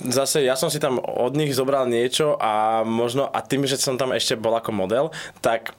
zase 0.05 0.45
ja 0.45 0.53
som 0.53 0.69
si 0.69 0.77
tam 0.77 1.01
od 1.01 1.33
nich 1.33 1.51
zobral 1.57 1.89
niečo 1.89 2.37
a 2.37 2.85
možno, 2.85 3.25
a 3.27 3.39
tým, 3.41 3.65
že 3.65 3.81
som 3.81 3.97
tam 3.97 4.13
ešte 4.13 4.37
bol 4.37 4.53
ako 4.53 4.71
model, 4.73 5.05
tak 5.41 5.73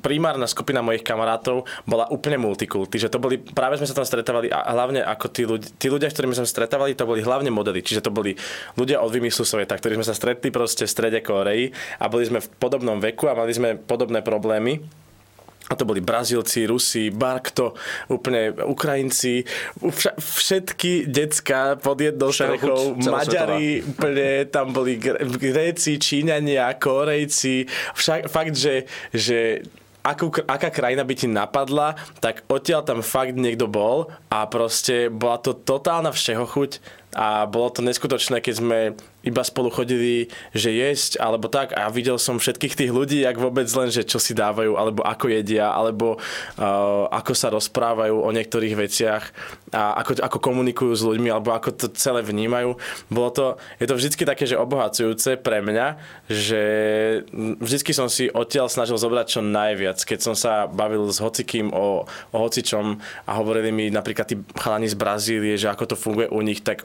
primárna 0.00 0.48
skupina 0.48 0.80
mojich 0.80 1.04
kamarátov 1.04 1.68
bola 1.84 2.08
úplne 2.08 2.40
multikulty, 2.40 2.96
že 2.96 3.12
to 3.12 3.20
boli, 3.20 3.36
práve 3.36 3.76
sme 3.76 3.88
sa 3.88 3.96
tam 3.96 4.08
stretávali 4.08 4.48
a 4.48 4.72
hlavne 4.72 5.04
ako 5.04 5.26
tí 5.28 5.42
ľudia, 5.44 5.68
tí 5.76 5.92
ľudia, 5.92 6.08
s 6.08 6.16
ktorými 6.16 6.32
sme 6.32 6.48
stretávali, 6.48 6.96
to 6.96 7.04
boli 7.04 7.20
hlavne 7.20 7.52
modely, 7.52 7.84
čiže 7.84 8.08
to 8.08 8.14
boli 8.14 8.32
ľudia 8.80 9.04
od 9.04 9.12
vymyslu 9.12 9.44
sveta, 9.44 9.76
ktorí 9.76 10.00
sme 10.00 10.06
sa 10.08 10.16
stretli 10.16 10.48
proste 10.48 10.88
v 10.88 10.94
strede 10.94 11.20
Koreji 11.20 11.76
a 12.00 12.08
boli 12.08 12.24
sme 12.24 12.40
v 12.40 12.48
podobnom 12.56 12.96
veku 12.96 13.28
a 13.28 13.36
mali 13.36 13.52
sme 13.52 13.76
podobné 13.76 14.24
problémy 14.24 15.03
a 15.64 15.72
to 15.72 15.88
boli 15.88 16.04
Brazílci, 16.04 16.68
Rusi, 16.68 17.08
Barkto, 17.08 17.72
úplne 18.12 18.52
Ukrajinci, 18.52 19.48
všetky 20.20 21.08
decka 21.08 21.80
pod 21.80 22.04
jednou 22.04 22.28
strechou, 22.28 22.92
Maďari, 23.00 23.80
úplne 23.80 24.44
tam 24.52 24.76
boli 24.76 25.00
Gréci, 25.40 25.96
Číňania, 25.96 26.68
Korejci, 26.76 27.64
však, 27.96 28.28
fakt, 28.28 28.52
že, 28.60 28.84
že 29.08 29.64
akú, 30.04 30.28
aká 30.28 30.68
krajina 30.68 31.00
by 31.00 31.14
ti 31.16 31.26
napadla, 31.26 31.96
tak 32.20 32.44
odtiaľ 32.44 32.84
tam 32.84 33.00
fakt 33.00 33.32
niekto 33.40 33.64
bol 33.64 34.12
a 34.28 34.44
proste 34.44 35.08
bola 35.08 35.40
to 35.40 35.56
totálna 35.56 36.12
všehochuť 36.12 37.02
a 37.14 37.46
bolo 37.46 37.70
to 37.70 37.80
neskutočné, 37.80 38.42
keď 38.42 38.54
sme 38.58 38.78
iba 39.24 39.40
spolu 39.40 39.72
chodili, 39.72 40.28
že 40.52 40.68
jesť 40.68 41.16
alebo 41.16 41.48
tak 41.48 41.72
a 41.72 41.88
videl 41.88 42.20
som 42.20 42.36
všetkých 42.36 42.76
tých 42.76 42.92
ľudí, 42.92 43.24
jak 43.24 43.40
vôbec 43.40 43.64
len, 43.72 43.88
že 43.88 44.04
čo 44.04 44.20
si 44.20 44.36
dávajú, 44.36 44.76
alebo 44.76 45.00
ako 45.00 45.32
jedia, 45.32 45.72
alebo 45.72 46.20
uh, 46.20 47.08
ako 47.08 47.32
sa 47.32 47.48
rozprávajú 47.48 48.20
o 48.20 48.30
niektorých 48.30 48.76
veciach 48.76 49.24
a 49.72 50.04
ako, 50.04 50.20
ako 50.20 50.38
komunikujú 50.38 50.92
s 50.92 51.02
ľuďmi, 51.02 51.32
alebo 51.32 51.56
ako 51.56 51.72
to 51.72 51.86
celé 51.96 52.20
vnímajú. 52.20 52.76
Bolo 53.08 53.30
to, 53.32 53.46
je 53.80 53.86
to 53.88 53.96
vždy 53.96 54.28
také, 54.28 54.44
že 54.44 54.60
obohacujúce 54.60 55.40
pre 55.40 55.64
mňa, 55.64 55.86
že 56.28 56.62
vždy 57.58 57.92
som 57.96 58.12
si 58.12 58.28
odtiaľ 58.28 58.68
snažil 58.68 59.00
zobrať 59.00 59.38
čo 59.38 59.40
najviac. 59.40 60.04
Keď 60.04 60.18
som 60.20 60.34
sa 60.36 60.68
bavil 60.68 61.08
s 61.08 61.18
hocikým 61.18 61.72
o, 61.72 62.04
o 62.04 62.36
hocičom 62.36 63.00
a 63.24 63.30
hovorili 63.40 63.72
mi 63.72 63.88
napríklad 63.88 64.28
tí 64.28 64.36
chalani 64.60 64.86
z 64.86 64.96
Brazílie, 65.00 65.56
že 65.56 65.72
ako 65.72 65.94
to 65.94 65.96
funguje 65.96 66.28
u 66.28 66.40
nich, 66.44 66.60
tak 66.60 66.84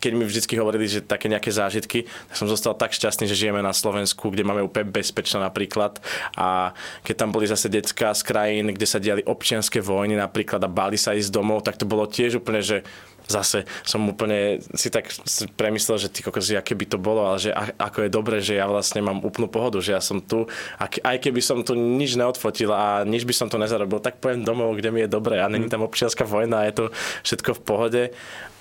keď 0.00 0.12
mi 0.14 0.24
vždy 0.26 0.56
hovorili, 0.58 0.86
že 0.86 1.04
také 1.04 1.30
nejaké 1.30 1.50
zážitky, 1.50 2.04
tak 2.04 2.36
som 2.36 2.50
zostal 2.50 2.74
tak 2.74 2.92
šťastný, 2.92 3.28
že 3.28 3.38
žijeme 3.38 3.60
na 3.62 3.72
Slovensku, 3.72 4.30
kde 4.30 4.46
máme 4.46 4.64
úplne 4.64 4.90
bezpečné 4.90 5.42
napríklad. 5.42 5.98
A 6.34 6.72
keď 7.06 7.14
tam 7.24 7.30
boli 7.30 7.48
zase 7.48 7.70
detská 7.70 8.12
z 8.12 8.22
krajín, 8.26 8.70
kde 8.70 8.86
sa 8.86 9.02
diali 9.02 9.22
občianské 9.24 9.80
vojny 9.80 10.18
napríklad 10.18 10.60
a 10.64 10.70
báli 10.70 10.98
sa 11.00 11.16
ísť 11.16 11.30
domov, 11.32 11.64
tak 11.64 11.80
to 11.80 11.88
bolo 11.88 12.04
tiež 12.08 12.42
úplne, 12.42 12.60
že 12.64 12.82
zase 13.26 13.64
som 13.82 14.04
úplne 14.04 14.60
si 14.76 14.92
tak 14.92 15.08
premyslel, 15.56 15.96
že 15.96 16.12
ty 16.12 16.20
kokos, 16.20 16.52
aké 16.52 16.76
by 16.76 16.86
to 16.88 16.98
bolo, 17.00 17.24
ale 17.24 17.38
že 17.40 17.50
ako 17.54 18.04
je 18.04 18.10
dobré, 18.10 18.36
že 18.44 18.60
ja 18.60 18.68
vlastne 18.68 19.00
mám 19.00 19.24
úplnú 19.24 19.48
pohodu, 19.48 19.80
že 19.80 19.96
ja 19.96 20.02
som 20.04 20.20
tu, 20.20 20.44
aj 20.80 21.16
keby 21.20 21.40
som 21.40 21.64
tu 21.64 21.72
nič 21.76 22.16
neodfotil 22.20 22.70
a 22.72 23.02
nič 23.02 23.24
by 23.24 23.34
som 23.34 23.48
to 23.48 23.56
nezarobil, 23.56 24.00
tak 24.00 24.20
pojem 24.20 24.44
domov, 24.44 24.76
kde 24.76 24.92
mi 24.92 25.00
je 25.04 25.10
dobre 25.10 25.40
a 25.40 25.48
není 25.48 25.68
tam 25.72 25.84
občianská 25.84 26.28
vojna, 26.28 26.68
je 26.68 26.72
to 26.76 26.84
všetko 27.24 27.50
v 27.56 27.60
pohode. 27.64 28.02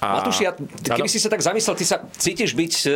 A... 0.04 0.19
Matúš, 0.19 0.43
ja, 0.43 0.52
keby 0.84 1.08
si 1.08 1.15
sa 1.15 1.32
tak 1.32 1.39
zamyslel, 1.39 1.80
ty 1.80 1.88
sa 1.88 2.04
cítiš 2.04 2.52
byť 2.60 2.73
uh, 2.91 2.93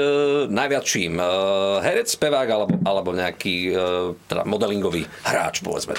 najviac 0.52 0.84
čím? 0.84 1.16
Uh, 1.16 1.80
herec, 1.80 2.12
spevák 2.12 2.48
alebo, 2.52 2.76
alebo 2.84 3.16
nejaký 3.16 3.72
uh, 3.72 4.12
teda 4.28 4.44
modelingový 4.44 5.08
hráč, 5.24 5.64
povedzme. 5.64 5.96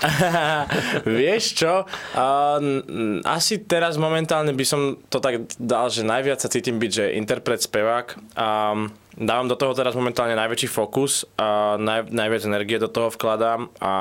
Vieš 1.09 1.45
čo? 1.65 1.89
Uh, 2.13 2.61
asi 3.25 3.65
teraz 3.65 3.97
momentálne 3.97 4.53
by 4.53 4.65
som 4.69 5.01
to 5.09 5.17
tak 5.17 5.49
dal, 5.59 5.91
že 5.91 6.07
najviac 6.07 6.39
sa 6.39 6.49
cítim 6.49 6.79
byť, 6.79 6.91
že 6.91 7.15
interpret, 7.19 7.59
spevák. 7.59 8.15
Um, 8.39 8.95
dávam 9.19 9.51
do 9.51 9.59
toho 9.59 9.75
teraz 9.75 9.99
momentálne 9.99 10.39
najväčší 10.39 10.71
fokus 10.71 11.27
a 11.35 11.75
naj, 11.75 12.15
najviac 12.15 12.43
energie 12.47 12.79
do 12.79 12.89
toho 12.89 13.11
vkladám 13.11 13.69
a 13.83 13.95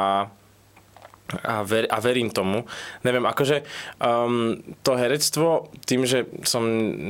a, 1.43 1.59
ver, 1.67 1.91
a 1.91 1.99
verím 1.99 2.31
tomu. 2.31 2.63
Neviem, 3.03 3.27
akože 3.27 3.67
um, 3.99 4.63
to 4.79 4.95
herectvo, 4.95 5.67
tým, 5.83 6.07
že 6.07 6.23
som 6.47 6.63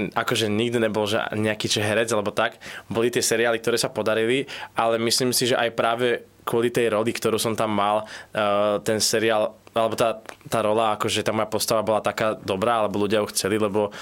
akože 0.09 0.49
nikdy 0.49 0.81
nebol 0.81 1.05
že 1.05 1.21
nejaký 1.37 1.69
že 1.69 1.85
herec 1.85 2.09
alebo 2.09 2.33
tak, 2.33 2.57
boli 2.89 3.13
tie 3.13 3.21
seriály, 3.21 3.61
ktoré 3.61 3.77
sa 3.77 3.93
podarili, 3.93 4.49
ale 4.73 4.97
myslím 4.97 5.29
si, 5.29 5.45
že 5.45 5.59
aj 5.59 5.69
práve 5.77 6.25
kvôli 6.49 6.73
tej 6.73 6.97
roli, 6.97 7.13
ktorú 7.13 7.37
som 7.37 7.53
tam 7.53 7.77
mal, 7.77 8.09
uh, 8.33 8.81
ten 8.81 8.97
seriál 8.97 9.53
alebo 9.77 9.93
tá, 9.93 10.17
tá 10.49 10.65
rola, 10.65 10.97
akože 10.97 11.21
tá 11.21 11.29
moja 11.29 11.45
postava 11.45 11.85
bola 11.85 12.01
taká 12.01 12.33
dobrá, 12.33 12.81
alebo 12.81 13.05
ľudia 13.05 13.21
ju 13.21 13.29
chceli, 13.29 13.61
lebo 13.61 13.93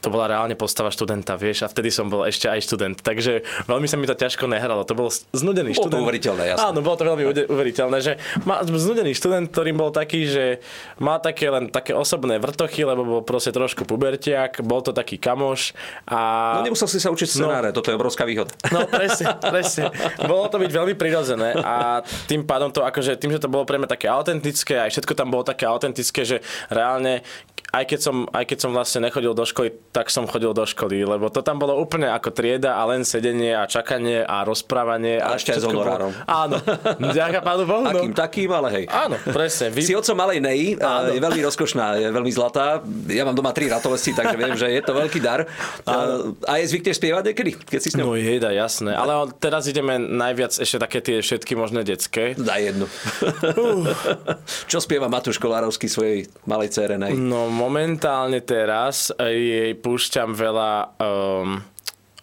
to 0.00 0.08
bola 0.08 0.32
reálne 0.32 0.56
postava 0.56 0.88
študenta, 0.88 1.36
vieš, 1.36 1.64
a 1.64 1.68
vtedy 1.68 1.92
som 1.92 2.08
bol 2.08 2.24
ešte 2.24 2.48
aj 2.48 2.60
študent, 2.64 2.96
takže 3.04 3.44
veľmi 3.68 3.84
sa 3.84 4.00
mi 4.00 4.08
to 4.08 4.16
ťažko 4.16 4.48
nehralo, 4.48 4.84
to 4.88 4.96
bol 4.96 5.12
znudený 5.12 5.76
bolo 5.76 5.88
študent. 5.88 6.02
uveriteľné, 6.04 6.42
jasné. 6.56 6.64
Áno, 6.64 6.80
bolo 6.80 6.96
to 6.96 7.04
veľmi 7.04 7.24
uveriteľné, 7.52 7.98
že 8.00 8.12
ma, 8.48 8.64
znudený 8.64 9.12
študent, 9.12 9.52
ktorý 9.52 9.70
bol 9.76 9.92
taký, 9.92 10.24
že 10.24 10.44
má 10.96 11.20
také 11.20 11.52
len 11.52 11.68
také 11.68 11.92
osobné 11.92 12.40
vrtochy, 12.40 12.88
lebo 12.88 13.04
bol 13.04 13.20
proste 13.20 13.52
trošku 13.52 13.84
pubertiak, 13.84 14.64
bol 14.64 14.80
to 14.80 14.96
taký 14.96 15.20
kamoš 15.20 15.76
a... 16.08 16.60
No 16.60 16.64
nemusel 16.64 16.88
si 16.88 16.96
sa 16.96 17.12
učiť 17.12 17.28
scenáre, 17.28 17.68
no, 17.70 17.76
toto 17.76 17.92
je 17.92 17.96
obrovská 17.96 18.24
výhoda. 18.24 18.52
No 18.74 18.90
presne, 18.90 19.38
presne. 19.38 19.86
Bolo 20.26 20.50
to 20.50 20.58
byť 20.58 20.70
veľmi 20.74 20.94
prirodzené 20.98 21.54
a 21.62 22.02
tým 22.26 22.42
pádom 22.42 22.74
to 22.74 22.82
akože, 22.82 23.14
tým, 23.20 23.30
že 23.30 23.38
to 23.38 23.46
bolo 23.46 23.62
pre 23.62 23.78
mňa 23.78 23.86
také 23.86 24.10
autentické, 24.10 24.82
aj 24.82 24.98
všetko 24.98 25.14
tam 25.14 25.30
bolo 25.30 25.46
také 25.46 25.62
autentické, 25.62 26.26
že 26.26 26.42
reálne 26.74 27.22
aj 27.74 27.84
keď, 27.90 28.00
som, 28.00 28.16
aj 28.30 28.44
keď 28.46 28.58
som 28.62 28.70
vlastne 28.70 29.00
nechodil 29.02 29.34
do 29.34 29.42
školy, 29.42 29.73
tak 29.94 30.10
som 30.10 30.26
chodil 30.26 30.50
do 30.50 30.66
školy, 30.66 31.06
lebo 31.06 31.30
to 31.30 31.38
tam 31.38 31.62
bolo 31.62 31.78
úplne 31.78 32.10
ako 32.10 32.34
trieda 32.34 32.74
a 32.74 32.82
len 32.90 33.06
sedenie 33.06 33.54
a 33.54 33.68
čakanie 33.70 34.26
a 34.26 34.42
rozprávanie. 34.42 35.22
A, 35.22 35.34
a 35.34 35.38
ešte 35.38 35.54
aj 35.54 35.60
s 35.62 35.66
honorárom. 35.70 36.10
Áno, 36.26 36.58
ďaká 37.14 37.44
pánu 37.46 37.62
Bohu. 37.62 37.86
No. 37.86 38.02
Akým 38.02 38.10
takým, 38.10 38.50
ale 38.50 38.68
hej. 38.74 38.84
Áno, 38.90 39.14
presne. 39.22 39.70
Vy... 39.70 39.86
Si 39.86 39.94
otcom 39.94 40.18
malej 40.18 40.42
Nei, 40.42 40.74
je 40.74 41.20
veľmi 41.22 41.40
rozkošná, 41.46 42.02
je 42.02 42.10
veľmi 42.10 42.32
zlatá. 42.34 42.82
Ja 43.06 43.22
mám 43.22 43.38
doma 43.38 43.54
tri 43.54 43.70
ratolesti, 43.70 44.10
takže 44.10 44.34
viem, 44.34 44.58
že 44.58 44.66
je 44.72 44.82
to 44.82 44.92
veľký 44.98 45.20
dar. 45.22 45.46
A, 45.84 46.26
a 46.48 46.52
je 46.58 46.70
zvykne 46.72 46.96
spievať 46.96 47.22
niekedy, 47.30 47.52
keď 47.60 47.80
si 47.80 47.92
s 47.92 47.94
ňou? 47.98 48.14
No 48.14 48.16
jeda, 48.16 48.50
jasné. 48.50 48.96
Ale 48.96 49.28
teraz 49.36 49.68
ideme 49.68 50.00
najviac 50.00 50.56
ešte 50.56 50.80
také 50.80 50.98
tie 51.04 51.20
všetky 51.20 51.52
možné 51.54 51.84
detské. 51.84 52.32
Daj 52.34 52.60
jednu. 52.72 52.86
Uh. 53.44 53.84
Čo 54.70 54.80
spieva 54.80 55.12
Matúš 55.12 55.36
Kolárovský 55.36 55.92
svojej 55.92 56.30
malej 56.48 56.72
cére? 56.72 56.96
No 56.96 57.52
momentálne 57.52 58.40
teraz 58.40 59.12
jej 59.64 59.74
púšťam 59.74 60.36
veľa 60.36 60.70
um, 61.00 61.64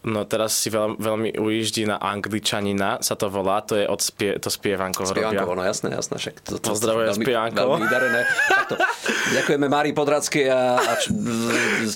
No 0.02 0.26
teraz 0.26 0.58
si 0.58 0.74
veľ, 0.74 0.98
veľmi 0.98 1.38
ujíždí 1.38 1.86
na 1.86 2.02
Angličanina, 2.02 3.06
sa 3.06 3.14
to 3.14 3.30
volá, 3.30 3.62
to 3.62 3.78
je 3.78 3.86
od 3.86 4.02
spie, 4.02 4.34
to 4.42 4.50
spievanko 4.50 5.06
Spievankovo, 5.06 5.54
no 5.54 5.62
jasné, 5.62 5.94
jasné. 5.94 6.18
Však 6.18 6.42
to, 6.42 6.58
to, 6.58 6.74
Pozdravujem 6.74 7.22
spievankovo. 7.22 7.78
Veľmi 7.78 7.86
vydarené. 7.86 8.22
Ďakujeme 9.10 9.66
Mári 9.66 9.92
Podradskej 9.98 10.46
a, 10.54 10.78
a 10.78 10.94
č, 11.02 11.10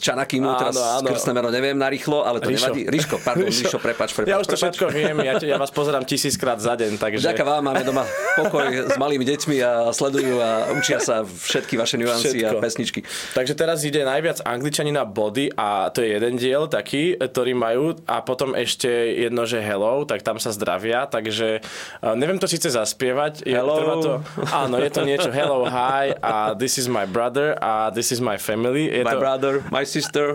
Čanakimu, 0.01 0.49
teraz 0.57 0.73
áno. 0.73 1.05
krstné 1.05 1.37
meno 1.37 1.53
neviem 1.53 1.77
na 1.77 1.85
rýchlo, 1.85 2.25
ale 2.25 2.41
to 2.41 2.49
Ríšo. 2.49 2.73
nevadí. 2.73 2.81
Ríško, 2.89 3.15
pardon, 3.21 3.45
Ríšo, 3.45 3.69
Ríšo 3.69 3.77
prepač, 3.77 4.09
prepač. 4.17 4.29
Ja 4.33 4.41
už 4.41 4.47
to 4.49 4.57
všetko 4.57 4.89
viem, 4.89 5.17
ja, 5.21 5.37
ja 5.37 5.57
vás 5.61 5.69
pozerám 5.69 6.01
tisíckrát 6.01 6.57
za 6.57 6.73
deň, 6.73 6.97
takže... 6.97 7.21
Ďakujem 7.29 7.45
vám, 7.45 7.61
máme 7.61 7.83
doma 7.85 8.03
pokoj 8.41 8.65
s 8.89 8.95
malými 8.97 9.21
deťmi 9.21 9.57
a 9.61 9.71
sledujú 9.93 10.41
a 10.41 10.73
učia 10.73 10.97
sa 10.97 11.21
všetky 11.21 11.77
vaše 11.77 12.01
nuancy 12.01 12.41
a 12.41 12.57
pesničky. 12.57 13.05
Takže 13.37 13.53
teraz 13.53 13.85
ide 13.85 14.01
najviac 14.01 14.41
Angličanina 14.41 15.05
Body 15.05 15.53
a 15.53 15.93
to 15.93 16.01
je 16.01 16.17
jeden 16.17 16.41
diel 16.41 16.65
taký, 16.65 17.13
ktorý 17.21 17.53
majú 17.53 17.85
a 18.09 18.25
potom 18.25 18.57
ešte 18.57 18.89
jedno, 18.89 19.45
že 19.45 19.61
hello, 19.61 20.09
tak 20.09 20.25
tam 20.25 20.41
sa 20.41 20.49
zdravia, 20.49 21.05
takže 21.05 21.61
uh, 21.61 22.17
neviem 22.17 22.41
to 22.41 22.49
síce 22.49 22.73
zaspievať. 22.73 23.45
Hello. 23.45 23.77
Je, 23.77 23.97
to, 24.01 24.11
áno, 24.49 24.75
je 24.81 24.89
to 24.89 25.01
niečo 25.05 25.29
hello, 25.29 25.69
hi 25.69 26.17
a 26.17 26.57
this 26.57 26.81
is 26.81 26.89
my 26.95 27.03
brother 27.03 27.59
a 27.59 27.91
this 27.91 28.15
is 28.15 28.23
my 28.23 28.39
family. 28.39 28.87
Je 28.87 29.03
my 29.03 29.15
to... 29.15 29.19
brother, 29.19 29.53
my 29.67 29.83
sister. 29.83 30.31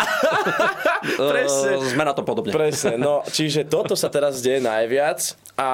Presne. 1.33 1.81
Uh, 1.81 1.89
sme 1.89 2.05
na 2.05 2.13
to 2.13 2.21
podobne. 2.21 2.53
Presne, 2.53 3.01
no 3.01 3.25
čiže 3.25 3.65
toto 3.65 3.97
sa 3.97 4.13
teraz 4.13 4.45
deje 4.45 4.61
najviac 4.61 5.33
a 5.57 5.69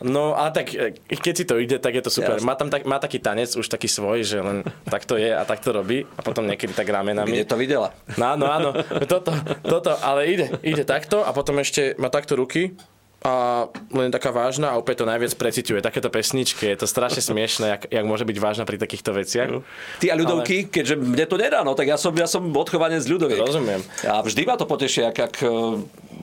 No 0.00 0.32
a 0.32 0.48
tak, 0.48 0.72
e, 0.72 0.96
keď 0.96 1.34
si 1.36 1.44
to 1.44 1.60
ide, 1.60 1.76
tak 1.76 1.92
je 1.92 2.00
to 2.00 2.08
super. 2.08 2.40
Má 2.40 2.56
tam 2.56 2.72
tak, 2.72 2.88
má 2.88 2.96
taký 2.96 3.20
tanec, 3.20 3.52
už 3.52 3.68
taký 3.68 3.84
svoj, 3.84 4.24
že 4.24 4.40
len 4.40 4.64
tak 4.88 5.04
to 5.04 5.20
je 5.20 5.28
a 5.28 5.44
tak 5.44 5.60
to 5.60 5.76
robí 5.76 6.08
a 6.16 6.20
potom 6.24 6.48
niekedy 6.48 6.72
tak 6.72 6.88
ramenami. 6.88 7.28
Kde 7.28 7.44
to 7.44 7.60
videla? 7.60 7.92
No, 8.16 8.32
áno, 8.32 8.48
áno. 8.48 8.70
Toto, 9.04 9.36
toto, 9.60 9.92
ale 10.00 10.32
ide, 10.32 10.46
ide 10.64 10.88
takto 10.88 11.20
a 11.20 11.36
potom 11.36 11.60
ešte 11.60 11.92
má 12.00 12.08
takto 12.08 12.32
ruky 12.32 12.72
a 13.20 13.68
len 13.92 14.08
taká 14.08 14.32
vážna 14.32 14.72
a 14.72 14.78
opäť 14.80 15.04
to 15.04 15.10
najviac 15.10 15.36
preciťuje. 15.36 15.84
Takéto 15.84 16.08
pesničky, 16.08 16.72
je 16.72 16.80
to 16.80 16.86
strašne 16.88 17.20
smiešné, 17.20 17.66
jak, 17.68 17.82
jak 17.92 18.04
môže 18.08 18.24
byť 18.24 18.36
vážna 18.40 18.64
pri 18.64 18.80
takýchto 18.80 19.12
veciach. 19.12 19.60
Ty 20.00 20.06
a 20.08 20.14
ľudovky, 20.16 20.64
ale... 20.64 20.70
keďže 20.72 20.94
mne 20.96 21.26
to 21.28 21.36
nedá, 21.36 21.60
no 21.60 21.76
tak 21.76 21.92
ja 21.92 22.00
som, 22.00 22.16
ja 22.16 22.24
som 22.24 22.48
odchovanec 22.48 23.04
z 23.04 23.12
ľudoviek. 23.12 23.44
Rozumiem. 23.44 23.84
A 24.08 24.24
vždy 24.24 24.48
ma 24.48 24.56
to 24.56 24.64
poteší, 24.64 25.04
ak, 25.04 25.16
ak 25.20 25.34
e, 25.44 25.48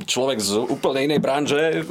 človek 0.09 0.41
z 0.41 0.57
úplne 0.57 1.05
inej 1.05 1.21
branže, 1.21 1.61
e, 1.61 1.81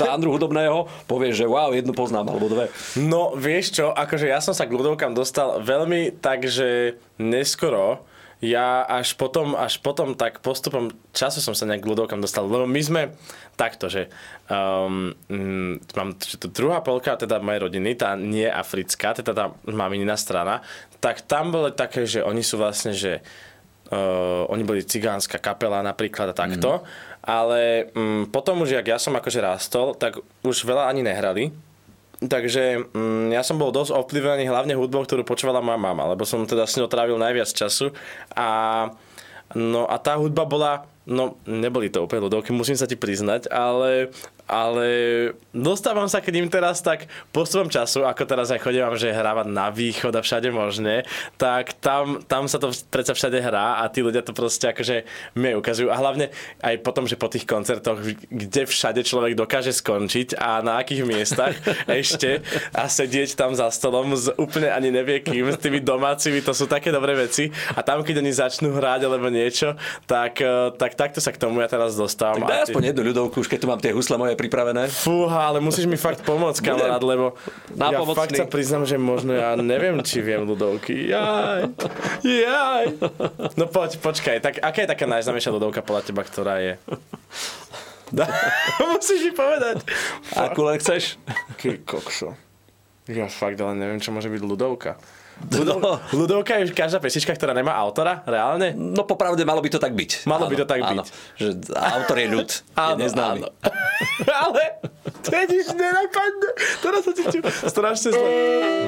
žánru 0.00 0.32
hudobného, 0.32 0.88
povie, 1.04 1.36
že 1.36 1.44
wow, 1.44 1.76
jednu 1.76 1.92
poznám, 1.92 2.32
alebo 2.32 2.48
dve. 2.48 2.72
No, 2.96 3.36
vieš 3.36 3.76
čo, 3.76 3.92
akože 3.92 4.24
ja 4.24 4.40
som 4.40 4.56
sa 4.56 4.64
k 4.64 4.72
ľudovkám 4.72 5.12
dostal 5.12 5.60
veľmi 5.60 6.16
tak, 6.16 6.48
že 6.48 6.96
neskoro, 7.20 8.08
ja 8.40 8.88
až 8.88 9.12
potom, 9.20 9.52
až 9.52 9.76
potom 9.84 10.16
tak 10.16 10.40
postupom 10.40 10.88
času 11.12 11.44
som 11.44 11.52
sa 11.52 11.68
nejak 11.68 11.84
k 11.84 11.90
ľudovkám 11.92 12.24
dostal, 12.24 12.48
lebo 12.48 12.64
my 12.64 12.80
sme 12.80 13.02
takto, 13.52 13.92
že 13.92 14.08
um, 14.48 15.12
mám 15.92 16.16
že 16.16 16.40
to 16.40 16.48
druhá 16.48 16.80
polka 16.80 17.20
teda 17.20 17.36
mojej 17.44 17.60
rodiny, 17.68 17.92
tá 18.00 18.16
nie 18.16 18.48
africká, 18.48 19.12
teda 19.12 19.32
tá 19.36 19.44
maminina 19.68 20.16
strana, 20.16 20.64
tak 21.04 21.20
tam 21.28 21.52
bolo 21.52 21.68
také, 21.68 22.08
že 22.08 22.24
oni 22.24 22.40
sú 22.40 22.56
vlastne, 22.56 22.96
že 22.96 23.20
uh, 23.92 24.48
oni 24.48 24.64
boli 24.64 24.88
cigánska 24.88 25.36
kapela 25.36 25.84
napríklad 25.84 26.32
a 26.32 26.36
takto, 26.36 26.80
mm. 26.80 26.84
ale 27.20 27.92
um, 27.92 28.24
potom 28.24 28.64
už, 28.64 28.72
jak 28.72 28.88
ja 28.88 28.96
som 28.96 29.12
akože 29.12 29.44
rástol, 29.44 29.92
tak 29.92 30.16
už 30.40 30.64
veľa 30.64 30.88
ani 30.88 31.04
nehrali, 31.04 31.52
Takže 32.20 32.92
mm, 32.92 33.32
ja 33.32 33.40
som 33.40 33.56
bol 33.56 33.72
dosť 33.72 33.96
ovplyvnený 33.96 34.44
hlavne 34.52 34.76
hudbou, 34.76 35.00
ktorú 35.08 35.24
počúvala 35.24 35.64
moja 35.64 35.80
mama, 35.80 36.04
lebo 36.12 36.28
som 36.28 36.44
teda 36.44 36.68
s 36.68 36.76
ňou 36.76 36.84
trávil 36.84 37.16
najviac 37.16 37.48
času. 37.48 37.96
A, 38.36 38.92
no 39.56 39.88
a 39.88 39.96
tá 39.96 40.20
hudba 40.20 40.44
bola, 40.44 40.84
no 41.08 41.40
neboli 41.48 41.88
to 41.88 42.04
úplne 42.04 42.28
ľudovky, 42.28 42.52
musím 42.52 42.76
sa 42.76 42.84
ti 42.84 43.00
priznať, 43.00 43.48
ale 43.48 44.12
ale 44.50 44.88
dostávam 45.54 46.10
sa 46.10 46.18
k 46.18 46.34
ním 46.34 46.50
teraz 46.50 46.82
tak 46.82 47.06
postupom 47.30 47.70
času, 47.70 48.02
ako 48.02 48.26
teraz 48.26 48.50
aj 48.50 48.58
chodím, 48.58 48.82
že 48.98 49.14
hrávať 49.14 49.46
na 49.46 49.70
východ 49.70 50.10
a 50.18 50.20
všade 50.26 50.50
možné, 50.50 51.06
tak 51.38 51.78
tam, 51.78 52.18
tam 52.26 52.50
sa 52.50 52.58
to 52.58 52.74
predsa 52.90 53.14
všade 53.14 53.38
hrá 53.38 53.78
a 53.78 53.86
tí 53.86 54.02
ľudia 54.02 54.26
to 54.26 54.34
proste 54.34 54.74
akože 54.74 55.06
mi 55.38 55.54
ukazujú. 55.54 55.86
A 55.86 55.96
hlavne 55.96 56.34
aj 56.58 56.82
potom, 56.82 57.06
že 57.06 57.14
po 57.14 57.30
tých 57.30 57.46
koncertoch, 57.46 58.02
kde 58.26 58.62
všade 58.66 59.06
človek 59.06 59.38
dokáže 59.38 59.70
skončiť 59.70 60.34
a 60.34 60.58
na 60.66 60.82
akých 60.82 61.06
miestach 61.06 61.54
ešte 61.86 62.42
a 62.74 62.90
sedieť 62.90 63.38
tam 63.38 63.54
za 63.54 63.70
stolom 63.70 64.18
s 64.18 64.26
úplne 64.34 64.74
ani 64.74 64.90
nevie 64.90 65.22
kým, 65.22 65.54
s 65.54 65.62
tými 65.62 65.78
domácimi, 65.78 66.42
to 66.42 66.50
sú 66.50 66.66
také 66.66 66.90
dobré 66.90 67.14
veci. 67.14 67.54
A 67.78 67.86
tam, 67.86 68.02
keď 68.02 68.18
oni 68.18 68.32
začnú 68.34 68.74
hrať 68.74 69.06
alebo 69.06 69.30
niečo, 69.30 69.78
tak, 70.10 70.42
eh, 70.42 70.74
tak 70.74 70.98
takto 70.98 71.22
sa 71.22 71.30
k 71.30 71.38
tomu 71.38 71.62
ja 71.62 71.68
teraz 71.70 71.94
dostávam. 71.94 72.42
Tak 72.42 72.50
daj 72.50 72.62
aspoň 72.72 72.82
jednu 72.90 73.02
ľudovku, 73.12 73.44
už 73.44 73.48
keď 73.48 73.58
tu 73.62 73.66
mám 73.70 73.78
tie 73.78 73.92
husle 73.94 74.16
moje 74.16 74.39
pripravené. 74.40 74.88
Fúha, 74.88 75.52
ale 75.52 75.60
musíš 75.60 75.84
mi 75.84 76.00
fakt 76.00 76.24
pomôcť, 76.24 76.64
kamarát, 76.64 77.02
lebo 77.04 77.36
ja 77.76 78.00
fakt 78.16 78.32
sa 78.32 78.48
priznám, 78.48 78.88
že 78.88 78.96
možno 78.96 79.36
ja 79.36 79.52
neviem, 79.60 80.00
či 80.00 80.24
viem 80.24 80.48
ľudovky. 80.48 81.12
Jaj, 81.12 81.68
jaj. 82.24 82.84
No 83.60 83.68
poď, 83.68 84.00
počkaj, 84.00 84.36
tak 84.40 84.54
aká 84.64 84.78
je 84.84 84.88
taká 84.88 85.04
najznámejšia 85.04 85.52
ľudovka 85.52 85.84
podľa 85.84 86.02
teba, 86.08 86.24
ktorá 86.24 86.56
je? 86.64 86.80
Da, 88.10 88.26
musíš 88.96 89.30
mi 89.30 89.32
povedať. 89.36 89.84
Akú 90.34 90.66
len 90.66 90.80
chceš? 90.82 91.20
Ty 91.60 91.78
kokšo. 91.84 92.34
Ja 93.10 93.26
fakt 93.26 93.58
ale 93.58 93.74
neviem, 93.74 94.02
čo 94.02 94.14
môže 94.14 94.30
byť 94.30 94.42
ľudovka. 94.42 94.98
Ludov, 95.48 95.78
no. 95.80 95.92
Ludovka 96.12 96.60
je 96.60 96.68
každá 96.76 97.00
pesnička, 97.00 97.32
ktorá 97.32 97.56
nemá 97.56 97.72
autora, 97.72 98.20
reálne? 98.28 98.76
No 98.76 99.08
popravde 99.08 99.40
malo 99.48 99.64
by 99.64 99.70
to 99.72 99.80
tak 99.80 99.96
byť. 99.96 100.28
Malo 100.28 100.44
áno, 100.46 100.52
by 100.52 100.56
to 100.60 100.66
tak 100.68 100.80
áno. 100.84 101.00
byť. 101.00 101.08
Že 101.40 101.48
autor 101.72 102.16
je 102.20 102.28
ľud, 102.28 102.48
áno, 102.76 102.88
je 102.92 102.94
neznámy. 103.00 103.40
Áno. 103.40 103.48
Ale 104.44 104.62
to 105.24 105.28
je 105.32 105.44
nič 105.48 105.66
nenapadne. 105.72 106.50
Teraz 106.84 107.00
sa 107.08 107.12
cítim 107.16 107.42
strašne 107.48 108.10
zle. 108.12 108.30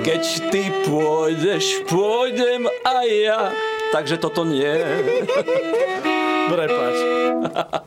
Keď 0.05 0.23
ty 0.53 0.63
pôjdeš, 0.85 1.89
pôjdem 1.89 2.69
aj 2.85 3.09
ja. 3.09 3.41
Takže 3.93 4.17
toto 4.21 4.45
nie. 4.45 4.73
Prepač. 6.53 6.97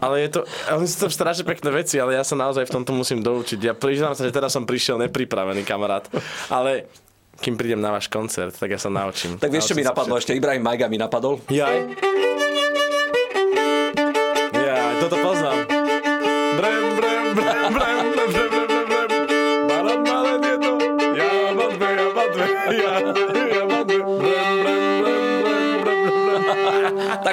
Ale 0.02 0.16
je 0.26 0.30
to, 0.30 0.40
oni 0.74 0.86
sú 0.90 1.06
to 1.06 1.08
strašne 1.10 1.46
pekné 1.46 1.70
veci, 1.70 1.98
ale 1.98 2.18
ja 2.18 2.24
sa 2.26 2.38
naozaj 2.38 2.70
v 2.70 2.76
tomto 2.82 2.92
musím 2.94 3.22
doučiť. 3.22 3.60
Ja 3.62 3.74
priznám 3.74 4.14
sa, 4.18 4.26
že 4.26 4.34
teraz 4.34 4.54
som 4.54 4.68
prišiel 4.68 5.02
nepripravený, 5.06 5.66
kamarát. 5.66 6.06
Ale 6.50 6.90
kým 7.40 7.56
prídem 7.60 7.82
na 7.82 7.96
váš 7.96 8.08
koncert, 8.08 8.56
tak 8.56 8.72
ja 8.72 8.80
sa 8.80 8.88
naučím. 8.88 9.36
Tak 9.40 9.52
vieš, 9.52 9.72
čo 9.72 9.76
mi 9.76 9.84
napadlo 9.84 10.16
ešte? 10.16 10.36
Ibrahim 10.36 10.64
Majga 10.64 10.88
mi 10.88 11.00
napadol. 11.00 11.42
Jaj. 11.52 12.35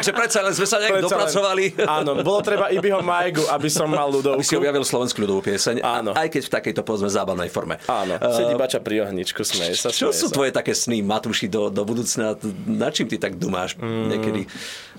Takže 0.02 0.18
predsa 0.18 0.38
len 0.42 0.50
sme 0.50 0.66
sa 0.66 0.82
nejak 0.82 0.98
dopracovali. 1.06 1.64
Áno, 1.86 2.18
bolo 2.26 2.42
treba 2.42 2.74
Ibiho 2.74 2.98
Majgu, 3.06 3.46
aby 3.46 3.70
som 3.70 3.86
mal 3.86 4.10
ľudovku. 4.10 4.42
Aby 4.42 4.50
si 4.50 4.58
objavil 4.58 4.82
slovenskú 4.82 5.22
ľudovú 5.22 5.46
pieseň. 5.46 5.78
Áno. 5.78 6.10
Aj 6.10 6.26
keď 6.26 6.42
v 6.42 6.50
takejto 6.58 6.82
povedzme 6.82 7.06
zábavnej 7.06 7.46
forme. 7.46 7.78
Áno, 7.86 8.18
sedí 8.34 8.58
bača 8.58 8.82
pri 8.82 9.06
ohničku, 9.06 9.46
smeje 9.46 9.78
sa. 9.78 9.94
Čo 9.94 10.10
sú 10.10 10.26
sa. 10.26 10.34
tvoje 10.34 10.50
také 10.50 10.74
sny, 10.74 11.06
Matúši, 11.06 11.46
do, 11.46 11.70
do 11.70 11.86
budúcna? 11.86 12.34
Na 12.66 12.90
čím 12.90 13.06
ty 13.06 13.22
tak 13.22 13.38
dumáš 13.38 13.78
mm. 13.78 14.06
niekedy? 14.10 14.42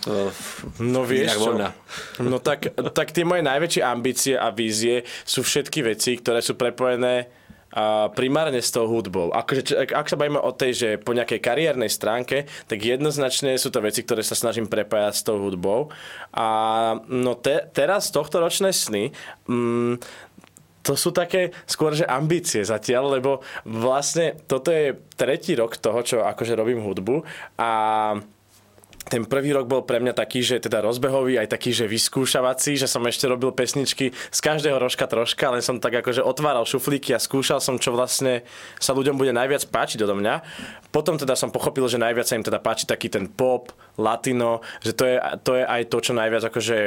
Uh, 0.07 0.31
no 0.79 1.03
vieš 1.03 1.35
čo? 1.35 1.51
No 2.23 2.39
tak, 2.41 2.73
tak 2.93 3.13
tie 3.13 3.27
moje 3.27 3.43
najväčšie 3.45 3.81
ambície 3.83 4.33
a 4.33 4.49
vízie 4.49 5.03
sú 5.27 5.43
všetky 5.43 5.83
veci, 5.83 6.17
ktoré 6.17 6.41
sú 6.41 6.55
prepojené 6.55 7.29
a 7.73 8.13
primárne 8.13 8.62
s 8.62 8.69
tou 8.69 8.86
hudbou. 8.86 9.33
Akože, 9.33 9.89
ak 9.89 10.05
sa 10.05 10.13
bavíme 10.13 10.38
o 10.38 10.53
tej, 10.53 10.71
že 10.77 10.89
po 11.01 11.17
nejakej 11.17 11.41
kariérnej 11.41 11.89
stránke, 11.89 12.45
tak 12.69 12.77
jednoznačne 12.77 13.57
sú 13.57 13.73
to 13.73 13.81
veci, 13.81 14.05
ktoré 14.05 14.21
sa 14.21 14.38
snažím 14.38 14.69
prepájať 14.69 15.13
s 15.17 15.25
tou 15.25 15.41
hudbou. 15.41 15.89
A 16.38 16.47
no 17.09 17.33
te, 17.33 17.65
teraz 17.73 18.13
tohto 18.13 18.38
ročné 18.38 18.69
sny, 18.69 19.09
mm, 19.49 19.97
to 20.83 20.93
sú 20.93 21.15
také 21.15 21.55
skôr, 21.65 21.95
že 21.95 22.05
ambície 22.05 22.62
zatiaľ, 22.62 23.17
lebo 23.17 23.41
vlastne 23.65 24.38
toto 24.45 24.69
je 24.69 24.93
tretí 25.15 25.55
rok 25.55 25.79
toho, 25.79 26.03
čo 26.03 26.17
akože 26.21 26.53
robím 26.59 26.83
hudbu 26.83 27.23
a 27.55 27.71
ten 29.07 29.27
prvý 29.27 29.51
rok 29.51 29.67
bol 29.67 29.83
pre 29.83 29.99
mňa 29.99 30.15
taký, 30.15 30.39
že 30.39 30.63
teda 30.63 30.79
rozbehový, 30.79 31.35
aj 31.35 31.51
taký, 31.51 31.75
že 31.75 31.91
vyskúšavací, 31.91 32.79
že 32.79 32.87
som 32.87 33.03
ešte 33.03 33.27
robil 33.27 33.51
pesničky 33.51 34.15
z 34.15 34.39
každého 34.39 34.79
rožka 34.79 35.05
troška, 35.07 35.51
len 35.51 35.59
som 35.59 35.79
tak 35.79 35.99
akože 35.99 36.23
otváral 36.23 36.63
šuflíky 36.63 37.11
a 37.11 37.19
skúšal 37.19 37.59
som, 37.59 37.75
čo 37.75 37.91
vlastne 37.91 38.47
sa 38.79 38.95
ľuďom 38.95 39.19
bude 39.19 39.35
najviac 39.35 39.67
páčiť 39.67 40.07
odo 40.07 40.15
mňa. 40.15 40.35
Potom 40.93 41.17
teda 41.17 41.35
som 41.35 41.51
pochopil, 41.51 41.89
že 41.89 41.99
najviac 41.99 42.25
sa 42.29 42.37
im 42.37 42.45
teda 42.45 42.61
páči 42.61 42.85
taký 42.85 43.09
ten 43.09 43.25
pop, 43.27 43.73
latino, 43.97 44.61
že 44.81 44.93
to 44.93 45.05
je, 45.05 45.17
to 45.45 45.51
je 45.57 45.63
aj 45.65 45.81
to, 45.89 45.97
čo 46.01 46.13
najviac 46.17 46.43
akože 46.49 46.77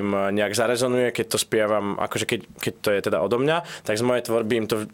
im 0.00 0.08
nejak 0.32 0.56
zarezonuje, 0.56 1.12
keď 1.12 1.26
to 1.28 1.38
spievam, 1.40 1.96
akože 2.00 2.24
keď, 2.24 2.40
keď 2.60 2.74
to 2.80 2.88
je 2.92 3.00
teda 3.04 3.18
odo 3.20 3.36
mňa, 3.40 3.84
tak 3.84 4.00
z 4.00 4.04
mojej 4.04 4.24
tvorby 4.24 4.54
im 4.64 4.66
to 4.68 4.76
e, 4.84 4.86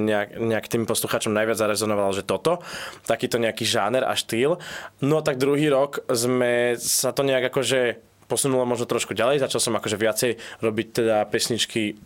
nejak, 0.00 0.28
nejak 0.36 0.66
tým 0.68 0.84
poslucháčom 0.88 1.32
najviac 1.32 1.60
zarezonovalo, 1.60 2.12
že 2.16 2.24
toto, 2.24 2.64
takýto 3.04 3.40
nejaký 3.40 3.64
žáner 3.68 4.04
a 4.04 4.16
štýl. 4.16 4.60
No 5.04 5.20
tak 5.20 5.40
druhý 5.40 5.68
rok 5.68 5.87
rok 5.88 6.04
sme 6.12 6.76
sa 6.76 7.16
to 7.16 7.24
nejak 7.24 7.48
akože 7.48 8.04
posunulo 8.28 8.68
možno 8.68 8.84
trošku 8.84 9.16
ďalej, 9.16 9.40
začal 9.40 9.56
som 9.56 9.80
akože 9.80 9.96
viacej 9.96 10.32
robiť 10.60 10.86
teda 11.00 11.24
pesničky 11.32 11.96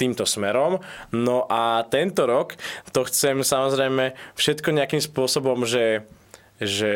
týmto 0.00 0.24
smerom. 0.24 0.80
No 1.12 1.44
a 1.52 1.84
tento 1.84 2.24
rok 2.24 2.56
to 2.96 3.04
chcem 3.04 3.44
samozrejme 3.44 4.16
všetko 4.40 4.72
nejakým 4.72 5.04
spôsobom, 5.04 5.68
že, 5.68 6.08
že 6.56 6.92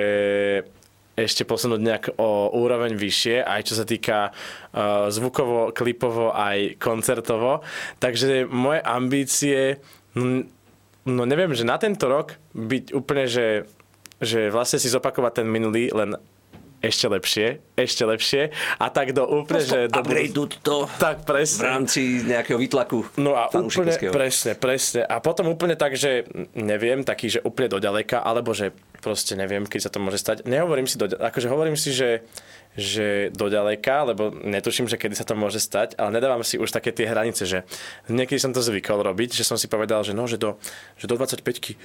ešte 1.13 1.45
posunúť 1.45 1.81
nejak 1.85 2.05
o 2.17 2.57
úroveň 2.57 2.97
vyššie, 2.97 3.45
aj 3.45 3.61
čo 3.69 3.75
sa 3.77 3.85
týka 3.85 4.33
uh, 4.33 5.13
zvukovo, 5.13 5.71
klipovo, 5.77 6.33
aj 6.33 6.81
koncertovo. 6.81 7.61
Takže 8.01 8.49
moje 8.49 8.81
ambície, 8.81 9.79
no 11.05 11.23
neviem, 11.29 11.53
že 11.53 11.69
na 11.69 11.77
tento 11.77 12.09
rok 12.09 12.41
byť 12.57 12.97
úplne, 12.97 13.29
že 13.29 13.69
že 14.25 14.49
vlastne 14.49 14.81
si 14.81 14.89
zopakovať 14.91 15.45
ten 15.45 15.47
minulý, 15.49 15.93
len 15.93 16.19
ešte 16.85 17.07
lepšie, 17.09 17.47
ešte 17.81 18.05
lepšie 18.05 18.43
a 18.77 18.87
tak 18.93 19.17
do 19.17 19.25
úplne, 19.25 19.65
Prosto 19.65 19.73
že... 19.73 19.89
Do 19.89 20.05
upgrade 20.05 20.37
to 20.61 20.77
tak, 21.01 21.25
presne. 21.25 21.61
v 21.61 21.65
rámci 21.65 22.01
nejakého 22.29 22.61
výtlaku 22.61 23.09
No 23.17 23.33
a 23.33 23.49
úplne, 23.49 23.97
presne, 24.13 24.53
presne. 24.53 25.01
A 25.09 25.17
potom 25.25 25.49
úplne 25.49 25.81
tak, 25.81 25.97
že 25.97 26.29
neviem, 26.53 27.01
taký, 27.01 27.33
že 27.33 27.41
úplne 27.41 27.73
do 27.73 27.81
ďaleka, 27.81 28.21
alebo 28.21 28.53
že 28.53 28.77
proste 29.01 29.33
neviem, 29.33 29.65
keď 29.65 29.89
sa 29.89 29.91
to 29.91 29.99
môže 30.01 30.21
stať. 30.21 30.45
Nehovorím 30.45 30.85
si 30.85 31.01
do 31.01 31.09
akože 31.09 31.49
hovorím 31.49 31.77
si, 31.81 31.97
že 31.97 32.21
že 32.75 33.31
do 33.31 33.47
ďaleka, 33.47 34.03
lebo 34.03 34.35
netuším, 34.35 34.91
že 34.91 34.99
kedy 34.99 35.15
sa 35.15 35.23
to 35.23 35.39
môže 35.39 35.63
stať, 35.63 35.95
ale 35.95 36.19
nedávam 36.19 36.43
si 36.43 36.59
už 36.59 36.75
také 36.75 36.91
tie 36.91 37.07
hranice, 37.07 37.47
že 37.47 37.63
niekedy 38.11 38.43
som 38.43 38.51
to 38.51 38.59
zvykol 38.59 38.99
robiť, 38.99 39.31
že 39.31 39.47
som 39.47 39.55
si 39.55 39.71
povedal, 39.71 40.03
že 40.03 40.11
no, 40.11 40.27
že 40.27 40.43
do, 40.43 40.59
že 40.99 41.07
do 41.07 41.15
25 41.15 41.79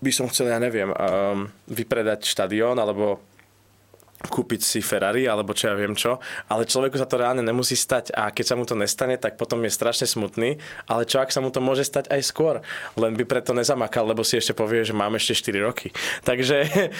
by 0.00 0.10
som 0.10 0.26
chcel, 0.32 0.48
ja 0.48 0.58
neviem, 0.58 0.90
um, 0.90 1.48
vypredať 1.68 2.24
štadión 2.24 2.76
alebo 2.80 3.20
kúpiť 4.28 4.60
si 4.60 4.78
Ferrari 4.84 5.24
alebo 5.24 5.56
čo 5.56 5.72
ja 5.72 5.74
viem 5.76 5.96
čo, 5.96 6.20
ale 6.52 6.68
človeku 6.68 7.00
sa 7.00 7.08
to 7.08 7.16
reálne 7.16 7.40
nemusí 7.40 7.72
stať 7.72 8.12
a 8.12 8.28
keď 8.28 8.44
sa 8.44 8.54
mu 8.58 8.68
to 8.68 8.76
nestane, 8.76 9.16
tak 9.16 9.40
potom 9.40 9.64
je 9.64 9.72
strašne 9.72 10.04
smutný, 10.04 10.60
ale 10.84 11.08
čo 11.08 11.24
ak 11.24 11.32
sa 11.32 11.40
mu 11.40 11.48
to 11.48 11.64
môže 11.64 11.88
stať 11.88 12.12
aj 12.12 12.20
skôr, 12.24 12.60
len 13.00 13.16
by 13.16 13.24
preto 13.24 13.56
nezamakal, 13.56 14.04
lebo 14.04 14.20
si 14.20 14.36
ešte 14.36 14.52
povie, 14.52 14.84
že 14.84 14.92
máme 14.92 15.16
ešte 15.16 15.52
4 15.52 15.66
roky. 15.68 15.88
Takže... 16.28 16.56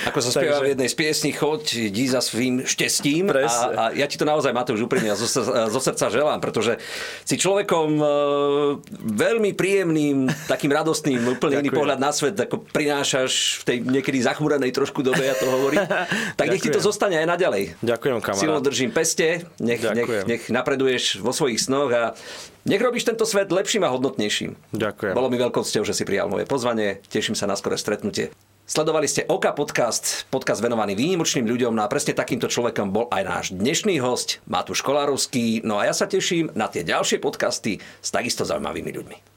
Ako 0.09 0.19
sa 0.25 0.31
spieva 0.37 0.61
takže... 0.61 0.65
v 0.65 0.71
jednej 0.77 0.89
z 0.89 0.97
piesní, 0.97 1.31
choď, 1.37 1.63
dí 1.93 2.05
za 2.09 2.21
svým 2.25 2.65
štestím 2.65 3.29
a, 3.29 3.37
a, 3.37 3.85
ja 3.93 4.09
ti 4.09 4.17
to 4.17 4.25
naozaj, 4.25 4.53
Matúš, 4.57 4.81
úprimne 4.85 5.13
zo, 5.15 5.29
zo 5.45 5.81
srdca 5.81 6.09
želám, 6.09 6.41
pretože 6.41 6.81
si 7.25 7.37
človekom 7.37 7.89
e, 8.01 8.07
veľmi 9.01 9.53
príjemným, 9.55 10.29
takým 10.49 10.73
radostným, 10.73 11.37
úplne 11.37 11.61
iný 11.61 11.71
pohľad 11.71 11.99
na 12.01 12.11
svet, 12.11 12.37
ako 12.37 12.65
prinášaš 12.71 13.63
v 13.63 13.63
tej 13.67 13.77
niekedy 13.85 14.19
zachmúrenej 14.23 14.73
trošku 14.75 15.05
dobe, 15.05 15.23
ja 15.25 15.37
to 15.37 15.47
hovorím, 15.49 15.85
tak 16.39 16.47
nech 16.51 16.63
ti 16.63 16.73
to 16.73 16.83
zostane 16.83 17.10
ostane 17.11 17.27
aj 17.27 17.29
naďalej. 17.35 17.63
Ďakujem, 17.83 18.17
kamarát. 18.23 18.43
Silno 18.47 18.61
držím 18.63 18.91
peste, 18.95 19.43
nech, 19.59 19.83
nech, 19.83 20.11
nech 20.31 20.43
napreduješ 20.47 21.19
vo 21.19 21.35
svojich 21.35 21.59
snoch 21.59 21.91
a 21.91 22.15
nech 22.63 22.79
robíš 22.79 23.11
tento 23.11 23.27
svet 23.27 23.51
lepším 23.51 23.83
a 23.83 23.91
hodnotnejším. 23.91 24.55
Ďakujem. 24.71 25.15
Bolo 25.19 25.27
mi 25.27 25.37
veľkou 25.43 25.67
cťou, 25.67 25.83
že 25.83 25.91
si 25.99 26.07
prijal 26.07 26.31
moje 26.31 26.47
pozvanie. 26.47 27.03
Teším 27.11 27.35
sa 27.35 27.51
na 27.51 27.59
skoré 27.59 27.75
stretnutie. 27.75 28.31
Sledovali 28.71 29.11
ste 29.11 29.27
Oka 29.27 29.51
podcast, 29.51 30.31
podcast 30.31 30.63
venovaný 30.63 30.95
výnimočným 30.95 31.43
ľuďom 31.43 31.75
no 31.75 31.83
a 31.83 31.91
presne 31.91 32.15
takýmto 32.15 32.47
človekom 32.47 32.95
bol 32.95 33.11
aj 33.11 33.23
náš 33.27 33.47
dnešný 33.51 33.99
host 33.99 34.39
Matúš 34.47 34.87
Kolárovský. 34.87 35.67
No 35.67 35.83
a 35.83 35.91
ja 35.91 35.95
sa 35.97 36.07
teším 36.07 36.55
na 36.55 36.71
tie 36.71 36.87
ďalšie 36.87 37.19
podcasty 37.19 37.83
s 37.83 38.15
takisto 38.15 38.47
zaujímavými 38.47 38.95
ľuďmi. 38.95 39.30